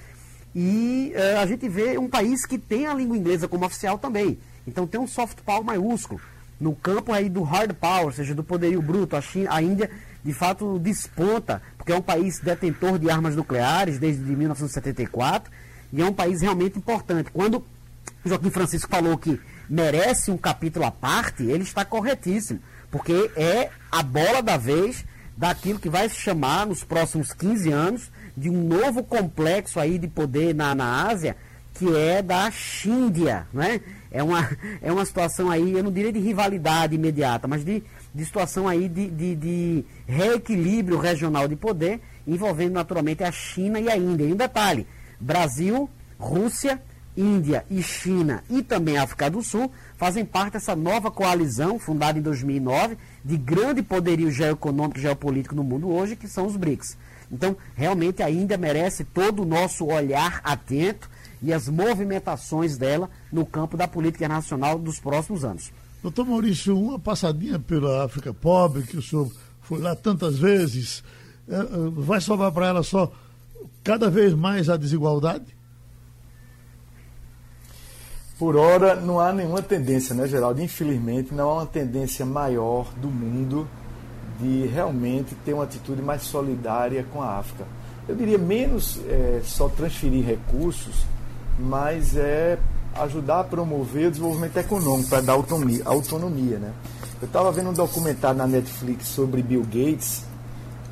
[0.55, 4.39] E é, a gente vê um país que tem a língua inglesa como oficial também.
[4.67, 6.19] Então tem um soft power maiúsculo.
[6.59, 9.89] No campo aí do hard power, ou seja, do poderio bruto, a, China, a Índia
[10.23, 15.51] de fato desponta, porque é um país detentor de armas nucleares desde 1974
[15.93, 17.31] e é um país realmente importante.
[17.31, 17.63] Quando
[18.25, 19.39] Joaquim Francisco falou que
[19.69, 22.59] merece um capítulo à parte, ele está corretíssimo,
[22.91, 25.05] porque é a bola da vez
[25.37, 30.07] daquilo que vai se chamar nos próximos 15 anos de um novo complexo aí de
[30.07, 31.37] poder na, na Ásia,
[31.73, 33.79] que é da Xíndia, né?
[34.11, 34.49] É uma,
[34.81, 37.83] é uma situação aí, eu não diria de rivalidade imediata, mas de
[38.13, 43.89] de situação aí de, de, de, reequilíbrio regional de poder, envolvendo naturalmente a China e
[43.89, 44.25] a Índia.
[44.25, 44.87] E um detalhe:
[45.19, 46.81] Brasil, Rússia,
[47.19, 52.21] Índia e China e também África do Sul fazem parte dessa nova coalizão fundada em
[52.21, 56.97] 2009 de grande poderio geoeconômico e geopolítico no mundo hoje, que são os BRICS.
[57.29, 61.09] Então, realmente a Índia merece todo o nosso olhar atento
[61.41, 65.73] e as movimentações dela no campo da política nacional dos próximos anos.
[66.01, 69.29] Doutor Maurício, uma passadinha pela África pobre, que o senhor
[69.61, 71.03] foi lá tantas vezes,
[71.49, 71.65] é, é,
[71.97, 73.11] vai sobrar para ela só
[73.83, 75.58] cada vez mais a desigualdade?
[78.39, 80.61] Por hora, não há nenhuma tendência, né, Geraldo?
[80.61, 83.67] Infelizmente, não há uma tendência maior do mundo
[84.39, 87.65] de realmente ter uma atitude mais solidária com a África.
[88.07, 91.05] Eu diria menos é, só transferir recursos,
[91.59, 92.57] mas é
[92.95, 96.71] ajudar a promover o desenvolvimento econômico, para dar autonomia, autonomia né?
[97.21, 100.23] Eu estava vendo um documentário na Netflix sobre Bill Gates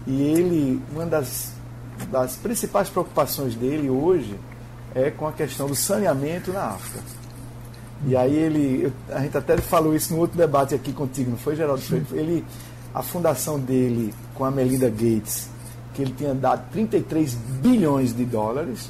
[0.05, 1.53] e ele, uma das,
[2.11, 4.37] das principais preocupações dele hoje
[4.93, 7.16] é com a questão do saneamento na África.
[8.05, 11.55] E aí ele, a gente até falou isso no outro debate aqui contigo, não foi,
[11.55, 11.81] Geraldo?
[12.11, 12.45] Ele
[12.93, 15.49] a fundação dele com a Melinda Gates,
[15.93, 18.89] que ele tinha dado 33 bilhões de dólares,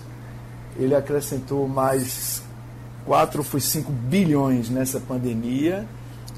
[0.78, 2.42] ele acrescentou mais
[3.06, 5.86] 4 ou 5 bilhões nessa pandemia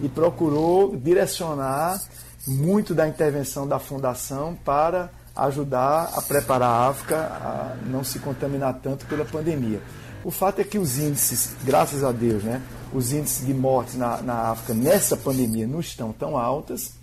[0.01, 2.01] e procurou direcionar
[2.47, 8.79] muito da intervenção da fundação para ajudar a preparar a África a não se contaminar
[8.81, 9.79] tanto pela pandemia.
[10.23, 12.61] O fato é que os índices, graças a Deus, né,
[12.93, 16.93] os índices de mortes na, na África nessa pandemia não estão tão altas,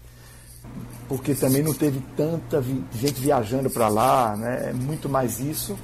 [1.09, 5.79] porque também não teve tanta vi gente viajando para lá, né, é muito mais isso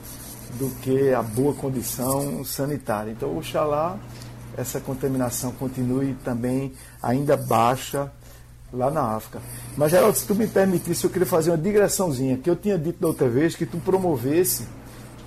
[0.59, 3.11] do que a boa condição sanitária.
[3.11, 3.99] Então, oxalá
[4.57, 6.72] essa contaminação continue também
[7.03, 8.12] ainda baixa
[8.72, 9.41] lá na África.
[9.76, 13.01] Mas, Geraldo, se tu me permitisse, eu queria fazer uma digressãozinha, que eu tinha dito
[13.01, 14.66] da outra vez que tu promovesse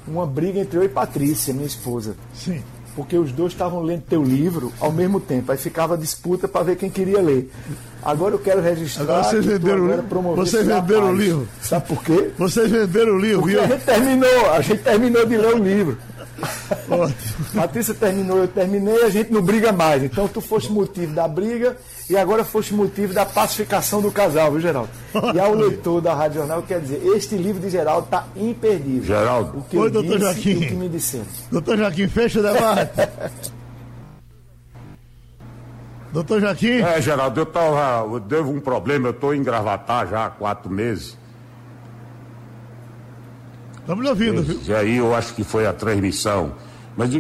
[0.08, 2.16] uma briga entre eu e Patrícia, minha esposa.
[2.34, 2.62] Sim.
[2.96, 5.52] Porque os dois estavam lendo teu livro ao mesmo tempo.
[5.52, 7.52] Aí ficava disputa para ver quem queria ler.
[8.02, 9.04] Agora eu quero registrar.
[9.04, 10.36] Agora vocês venderam o livro.
[10.36, 11.48] Vocês venderam o livro.
[11.62, 12.32] Sabe por quê?
[12.38, 15.98] Vocês venderam o livro, Porque a gente terminou, a gente terminou de ler o livro.
[17.54, 20.04] Patrícia terminou, eu terminei, a gente não briga mais.
[20.04, 21.78] Então tu foste motivo da briga
[22.10, 24.90] e agora foste motivo da pacificação do casal, viu, Geraldo?
[25.34, 29.04] E ao leitor da Rádio Jornal, quer dizer, este livro de Geraldo está imperdível.
[29.04, 29.60] Geraldo.
[29.60, 30.50] O que Oi, eu doutor disse Joaquim.
[30.52, 31.26] e o que me disseram.
[31.52, 32.92] Doutor Joaquim, fecha o debate.
[36.12, 40.26] Doutor Joaquim, É, Geraldo, eu, tava, eu devo um problema, eu estou em Gravatar já
[40.26, 41.18] há quatro meses.
[43.86, 44.60] Estamos ouvindo, viu?
[44.66, 46.54] E aí eu acho que foi a transmissão.
[46.98, 47.12] Mas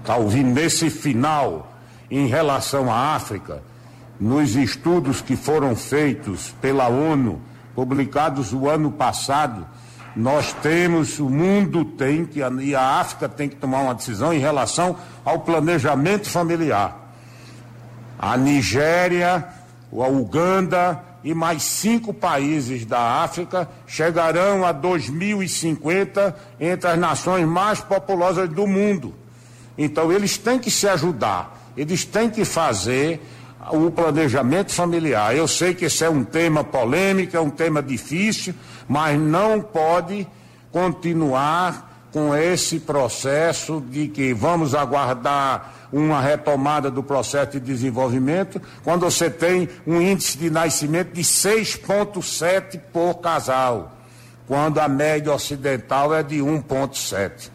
[0.00, 1.72] está ouvindo nesse final,
[2.10, 3.62] em relação à África,
[4.18, 7.40] nos estudos que foram feitos pela ONU,
[7.74, 9.66] publicados o ano passado,
[10.16, 14.38] nós temos, o mundo tem que, e a África tem que tomar uma decisão em
[14.38, 17.14] relação ao planejamento familiar.
[18.18, 19.46] A Nigéria,
[19.92, 27.80] a Uganda e mais cinco países da África chegarão a 2050 entre as nações mais
[27.80, 29.14] populosas do mundo.
[29.76, 33.20] Então, eles têm que se ajudar, eles têm que fazer
[33.72, 35.36] o planejamento familiar.
[35.36, 38.54] Eu sei que esse é um tema polêmico, é um tema difícil,
[38.88, 40.26] mas não pode
[40.72, 49.02] continuar com esse processo de que vamos aguardar uma retomada do processo de desenvolvimento, quando
[49.02, 53.92] você tem um índice de nascimento de 6,7 por casal,
[54.46, 57.50] quando a média ocidental é de 1,7.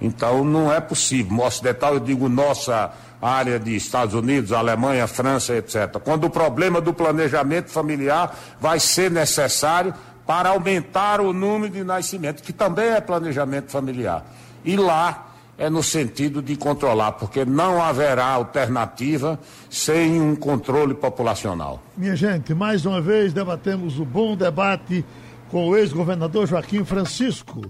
[0.00, 1.36] Então não é possível.
[1.36, 5.98] No ocidental, eu digo nossa área de Estados Unidos, Alemanha, França, etc.
[6.02, 9.92] Quando o problema do planejamento familiar vai ser necessário
[10.30, 14.24] para aumentar o número de nascimentos, que também é planejamento familiar.
[14.64, 21.82] E lá é no sentido de controlar, porque não haverá alternativa sem um controle populacional.
[21.96, 25.04] Minha gente, mais uma vez debatemos o bom debate
[25.50, 27.68] com o ex-governador Joaquim Francisco,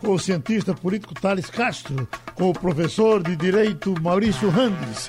[0.00, 5.08] com o cientista político Thales Castro, com o professor de Direito Maurício Randes.